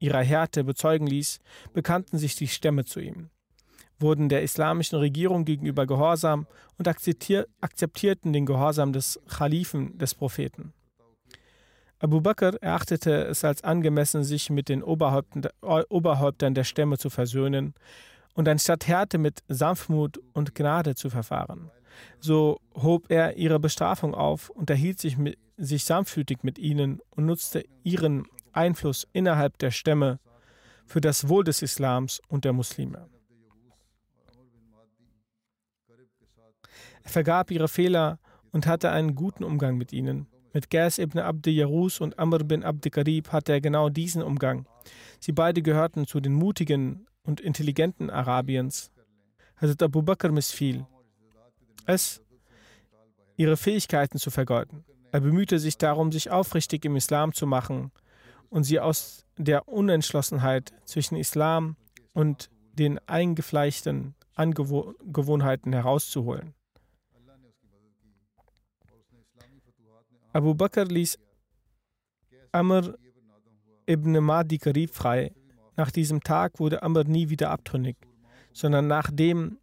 ihrer 0.00 0.22
Härte 0.24 0.64
bezeugen 0.64 1.06
ließ, 1.06 1.38
bekannten 1.72 2.18
sich 2.18 2.34
die 2.34 2.48
Stämme 2.48 2.84
zu 2.84 2.98
ihm, 2.98 3.30
wurden 4.00 4.28
der 4.28 4.42
islamischen 4.42 4.98
Regierung 4.98 5.44
gegenüber 5.44 5.86
gehorsam 5.86 6.48
und 6.78 6.88
akzeptierten 6.88 8.32
den 8.32 8.44
Gehorsam 8.44 8.92
des 8.92 9.20
Khalifen 9.28 9.96
des 9.98 10.16
Propheten. 10.16 10.72
Abu 12.00 12.20
Bakr 12.20 12.60
erachtete 12.60 13.26
es 13.26 13.44
als 13.44 13.62
angemessen, 13.62 14.24
sich 14.24 14.50
mit 14.50 14.68
den 14.68 14.82
Oberhäuptern 14.82 16.54
der 16.54 16.64
Stämme 16.64 16.98
zu 16.98 17.08
versöhnen 17.08 17.74
und 18.34 18.48
anstatt 18.48 18.86
Härte 18.86 19.18
mit 19.18 19.40
Sanftmut 19.48 20.20
und 20.32 20.54
Gnade 20.54 20.94
zu 20.94 21.10
verfahren. 21.10 21.70
So 22.20 22.60
hob 22.74 23.10
er 23.10 23.36
ihre 23.36 23.60
Bestrafung 23.60 24.14
auf, 24.14 24.50
unterhielt 24.50 24.98
sich, 24.98 25.18
mit, 25.18 25.38
sich 25.56 25.84
sanftmütig 25.84 26.38
mit 26.42 26.58
ihnen 26.58 27.00
und 27.10 27.26
nutzte 27.26 27.64
ihren 27.82 28.26
Einfluss 28.52 29.06
innerhalb 29.12 29.58
der 29.58 29.70
Stämme 29.70 30.18
für 30.86 31.00
das 31.00 31.28
Wohl 31.28 31.44
des 31.44 31.62
Islams 31.62 32.20
und 32.28 32.44
der 32.44 32.52
Muslime. 32.52 33.08
Er 37.04 37.10
vergab 37.10 37.50
ihre 37.50 37.68
Fehler 37.68 38.18
und 38.52 38.66
hatte 38.66 38.90
einen 38.90 39.14
guten 39.14 39.44
Umgang 39.44 39.76
mit 39.76 39.92
ihnen. 39.92 40.26
Mit 40.52 40.70
Gas 40.70 40.98
ibn 40.98 41.18
Abd 41.18 41.50
Yarus 41.50 42.00
und 42.00 42.18
Amr 42.18 42.44
bin 42.44 42.62
Abd 42.62 42.90
Karib 42.90 43.32
hatte 43.32 43.52
er 43.52 43.60
genau 43.60 43.88
diesen 43.88 44.22
Umgang. 44.22 44.66
Sie 45.18 45.32
beide 45.32 45.62
gehörten 45.62 46.06
zu 46.06 46.20
den 46.20 46.34
mutigen 46.34 47.06
und 47.22 47.40
intelligenten 47.40 48.10
Arabiens. 48.10 48.90
Hazrat 49.56 49.82
Abu 49.82 50.02
Bakr 50.02 50.32
missfiel 50.32 50.86
es, 51.86 52.22
ihre 53.36 53.56
Fähigkeiten 53.56 54.18
zu 54.18 54.30
vergeuden. 54.30 54.84
Er 55.10 55.20
bemühte 55.20 55.58
sich 55.58 55.78
darum, 55.78 56.12
sich 56.12 56.30
aufrichtig 56.30 56.84
im 56.84 56.96
Islam 56.96 57.32
zu 57.32 57.46
machen 57.46 57.92
und 58.48 58.64
sie 58.64 58.80
aus 58.80 59.26
der 59.36 59.68
Unentschlossenheit 59.68 60.72
zwischen 60.84 61.16
Islam 61.16 61.76
und 62.12 62.50
den 62.74 62.98
eingefleischten 63.06 64.14
Angewohnheiten 64.34 65.72
herauszuholen. 65.72 66.54
Abu 70.32 70.54
Bakr 70.54 70.86
ließ 70.86 71.18
Amr 72.52 72.94
ibn 73.86 74.12
Mahdi 74.24 74.58
Karib 74.58 74.90
frei. 74.90 75.34
Nach 75.82 75.90
diesem 75.90 76.22
Tag 76.22 76.60
wurde 76.60 76.84
Amr 76.84 77.02
nie 77.02 77.28
wieder 77.28 77.50
abtrünnig, 77.50 77.96
sondern 78.52 78.86
nachdem 78.86 79.58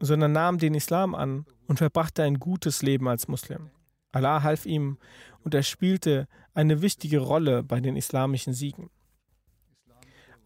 sondern 0.00 0.32
nahm 0.32 0.56
den 0.56 0.72
Islam 0.72 1.14
an 1.14 1.44
und 1.66 1.76
verbrachte 1.76 2.22
ein 2.22 2.38
gutes 2.38 2.80
Leben 2.80 3.06
als 3.06 3.28
Muslim. 3.28 3.68
Allah 4.12 4.42
half 4.42 4.64
ihm 4.64 4.96
und 5.44 5.52
er 5.52 5.62
spielte 5.62 6.26
eine 6.54 6.80
wichtige 6.80 7.18
Rolle 7.18 7.62
bei 7.62 7.80
den 7.80 7.96
islamischen 7.96 8.54
Siegen. 8.54 8.88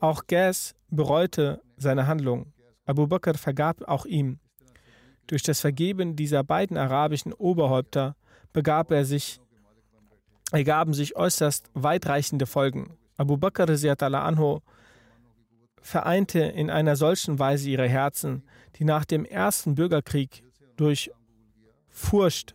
Auch 0.00 0.26
Gas 0.26 0.74
bereute 0.90 1.62
seine 1.76 2.08
Handlung. 2.08 2.52
Abu 2.86 3.06
Bakr 3.06 3.34
vergab 3.34 3.80
auch 3.82 4.06
ihm. 4.06 4.40
Durch 5.28 5.44
das 5.44 5.60
Vergeben 5.60 6.16
dieser 6.16 6.42
beiden 6.42 6.76
arabischen 6.76 7.32
Oberhäupter 7.32 8.16
begab 8.52 8.90
er 8.90 9.04
sich, 9.04 9.40
ergaben 10.50 10.94
sich 10.94 11.14
äußerst 11.14 11.70
weitreichende 11.74 12.46
Folgen. 12.46 12.98
Abu 13.16 13.36
Bakr 13.36 13.68
anhu 13.68 14.60
vereinte 15.80 16.40
in 16.40 16.70
einer 16.70 16.96
solchen 16.96 17.38
Weise 17.38 17.70
ihre 17.70 17.88
Herzen, 17.88 18.42
die 18.76 18.84
nach 18.84 19.04
dem 19.04 19.24
ersten 19.24 19.74
Bürgerkrieg 19.74 20.42
durch 20.76 21.10
Furcht 21.90 22.54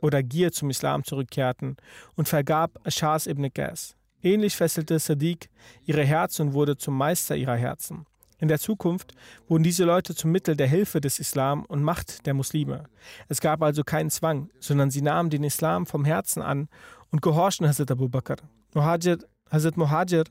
oder 0.00 0.22
Gier 0.22 0.52
zum 0.52 0.70
Islam 0.70 1.04
zurückkehrten 1.04 1.76
und 2.14 2.28
vergab 2.28 2.78
Shahs 2.86 3.26
ibn 3.26 3.52
Qas. 3.52 3.96
Ähnlich 4.22 4.56
fesselte 4.56 4.98
Sadiq 4.98 5.48
ihre 5.84 6.04
Herzen 6.04 6.48
und 6.48 6.54
wurde 6.54 6.76
zum 6.76 6.96
Meister 6.96 7.36
ihrer 7.36 7.56
Herzen. 7.56 8.06
In 8.40 8.48
der 8.48 8.60
Zukunft 8.60 9.14
wurden 9.48 9.64
diese 9.64 9.84
Leute 9.84 10.14
zum 10.14 10.30
Mittel 10.30 10.56
der 10.56 10.68
Hilfe 10.68 11.00
des 11.00 11.18
Islam 11.18 11.64
und 11.64 11.82
Macht 11.82 12.24
der 12.24 12.34
Muslime. 12.34 12.84
Es 13.28 13.40
gab 13.40 13.62
also 13.62 13.82
keinen 13.82 14.10
Zwang, 14.10 14.50
sondern 14.60 14.90
sie 14.90 15.02
nahmen 15.02 15.30
den 15.30 15.42
Islam 15.42 15.86
vom 15.86 16.04
Herzen 16.04 16.40
an 16.40 16.68
und 17.10 17.20
gehorchten 17.20 17.66
Hazrat 17.66 17.90
Abu 17.90 18.08
Bakr. 18.08 18.36
Muhajir, 18.74 19.18
Hazrat 19.50 19.76
Muhajir 19.76 20.24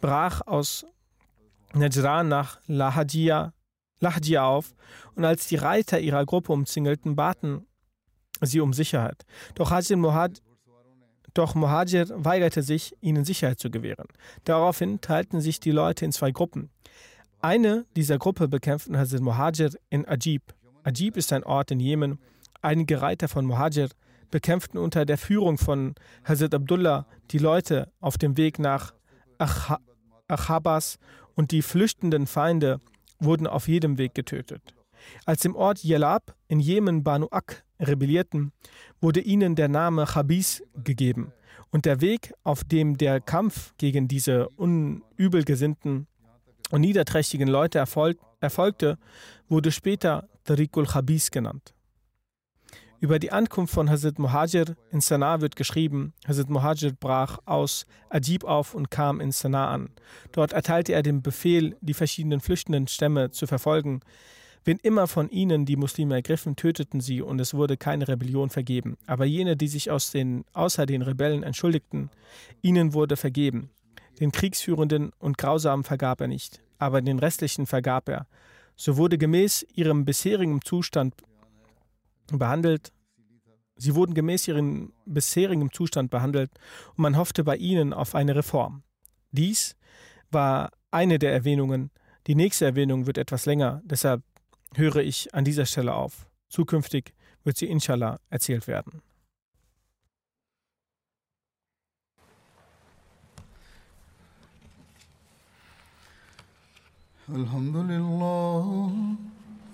brach 0.00 0.42
aus 0.46 0.86
Najran 1.72 2.28
nach 2.28 2.60
Lahajia, 2.66 3.52
Lahajia 4.00 4.44
auf 4.44 4.74
und 5.14 5.24
als 5.24 5.46
die 5.48 5.56
Reiter 5.56 6.00
ihrer 6.00 6.24
Gruppe 6.24 6.52
umzingelten, 6.52 7.16
baten 7.16 7.66
sie 8.40 8.60
um 8.60 8.72
Sicherheit. 8.72 9.24
Doch 9.54 9.70
Hajir 9.70 9.96
Muhajir 9.96 10.40
doch 11.34 11.54
Muhajir 11.54 12.08
weigerte 12.12 12.62
sich, 12.62 12.96
ihnen 13.00 13.24
Sicherheit 13.24 13.60
zu 13.60 13.70
gewähren. 13.70 14.08
Daraufhin 14.44 15.00
teilten 15.00 15.40
sich 15.40 15.60
die 15.60 15.70
Leute 15.70 16.04
in 16.04 16.10
zwei 16.10 16.32
Gruppen. 16.32 16.70
Eine 17.40 17.86
dieser 17.94 18.18
Gruppe 18.18 18.48
bekämpften 18.48 18.98
Hazrat 18.98 19.20
Muhajir 19.20 19.70
in 19.90 20.06
Ajib. 20.06 20.42
Ajib 20.82 21.16
ist 21.16 21.32
ein 21.32 21.44
Ort 21.44 21.70
in 21.70 21.80
Jemen. 21.80 22.18
Einige 22.62 23.00
Reiter 23.00 23.28
von 23.28 23.46
Muhajir 23.46 23.90
bekämpften 24.30 24.78
unter 24.78 25.04
der 25.04 25.18
Führung 25.18 25.58
von 25.58 25.94
Hazrat 26.24 26.54
Abdullah 26.54 27.06
die 27.30 27.38
Leute 27.38 27.92
auf 28.00 28.18
dem 28.18 28.36
Weg 28.36 28.58
nach 28.58 28.94
Achabas 30.28 30.98
und 31.34 31.50
die 31.50 31.62
flüchtenden 31.62 32.26
Feinde 32.26 32.80
wurden 33.18 33.46
auf 33.46 33.68
jedem 33.68 33.98
Weg 33.98 34.14
getötet. 34.14 34.74
Als 35.24 35.44
im 35.44 35.56
Ort 35.56 35.84
Yelab 35.84 36.34
in 36.48 36.60
Jemen 36.60 37.02
Banu 37.02 37.28
Ak 37.30 37.64
rebellierten, 37.78 38.52
wurde 39.00 39.20
ihnen 39.20 39.54
der 39.54 39.68
Name 39.68 40.06
Chabis 40.06 40.62
gegeben 40.74 41.32
und 41.70 41.86
der 41.86 42.00
Weg, 42.00 42.34
auf 42.42 42.64
dem 42.64 42.98
der 42.98 43.20
Kampf 43.20 43.74
gegen 43.78 44.08
diese 44.08 44.48
unübelgesinnten 44.50 46.06
und 46.70 46.80
niederträchtigen 46.80 47.48
Leute 47.48 47.78
erfolg 47.78 48.18
erfolgte, 48.40 48.98
wurde 49.48 49.70
später 49.70 50.28
Tariqul 50.44 50.86
Chabis 50.86 51.30
genannt. 51.30 51.74
Über 53.02 53.18
die 53.18 53.32
Ankunft 53.32 53.72
von 53.72 53.88
Hazrat 53.88 54.18
Muhajir 54.18 54.76
in 54.92 55.00
Sanaa 55.00 55.40
wird 55.40 55.56
geschrieben, 55.56 56.12
Hazrat 56.28 56.50
Muhajir 56.50 56.92
brach 56.92 57.38
aus 57.46 57.86
Ajib 58.10 58.44
auf 58.44 58.74
und 58.74 58.90
kam 58.90 59.22
in 59.22 59.32
Sanaa 59.32 59.72
an. 59.72 59.88
Dort 60.32 60.52
erteilte 60.52 60.92
er 60.92 61.02
den 61.02 61.22
Befehl, 61.22 61.78
die 61.80 61.94
verschiedenen 61.94 62.40
flüchtenden 62.40 62.88
Stämme 62.88 63.30
zu 63.30 63.46
verfolgen. 63.46 64.00
Wen 64.64 64.76
immer 64.82 65.06
von 65.06 65.30
ihnen 65.30 65.64
die 65.64 65.76
Muslime 65.76 66.16
ergriffen, 66.16 66.56
töteten 66.56 67.00
sie 67.00 67.22
und 67.22 67.40
es 67.40 67.54
wurde 67.54 67.78
keine 67.78 68.06
Rebellion 68.06 68.50
vergeben. 68.50 68.98
Aber 69.06 69.24
jene, 69.24 69.56
die 69.56 69.68
sich 69.68 69.90
aus 69.90 70.10
den, 70.10 70.44
außer 70.52 70.84
den 70.84 71.00
Rebellen 71.00 71.42
entschuldigten, 71.42 72.10
ihnen 72.60 72.92
wurde 72.92 73.16
vergeben. 73.16 73.70
Den 74.20 74.30
Kriegsführenden 74.30 75.12
und 75.18 75.38
Grausamen 75.38 75.84
vergab 75.84 76.20
er 76.20 76.28
nicht, 76.28 76.60
aber 76.76 77.00
den 77.00 77.18
restlichen 77.18 77.64
vergab 77.64 78.10
er. 78.10 78.26
So 78.76 78.98
wurde 78.98 79.16
gemäß 79.16 79.66
ihrem 79.74 80.04
bisherigen 80.04 80.60
Zustand 80.60 81.14
behandelt, 82.31 82.91
sie 83.75 83.95
wurden 83.95 84.13
gemäß 84.13 84.47
ihrem 84.47 84.93
bisherigen 85.05 85.71
Zustand 85.71 86.09
behandelt 86.11 86.51
und 86.91 86.99
man 86.99 87.17
hoffte 87.17 87.43
bei 87.43 87.57
ihnen 87.57 87.93
auf 87.93 88.15
eine 88.15 88.35
Reform. 88.35 88.83
Dies 89.31 89.75
war 90.31 90.71
eine 90.91 91.19
der 91.19 91.33
Erwähnungen. 91.33 91.91
Die 92.27 92.35
nächste 92.35 92.65
Erwähnung 92.65 93.05
wird 93.05 93.17
etwas 93.17 93.45
länger, 93.45 93.81
deshalb 93.85 94.23
höre 94.73 94.97
ich 94.97 95.33
an 95.33 95.45
dieser 95.45 95.65
Stelle 95.65 95.93
auf. 95.93 96.27
Zukünftig 96.49 97.13
wird 97.43 97.57
sie 97.57 97.67
inshallah 97.67 98.19
erzählt 98.29 98.67
werden. 98.67 99.01
الحمد 107.29 107.75
لله 107.75 109.15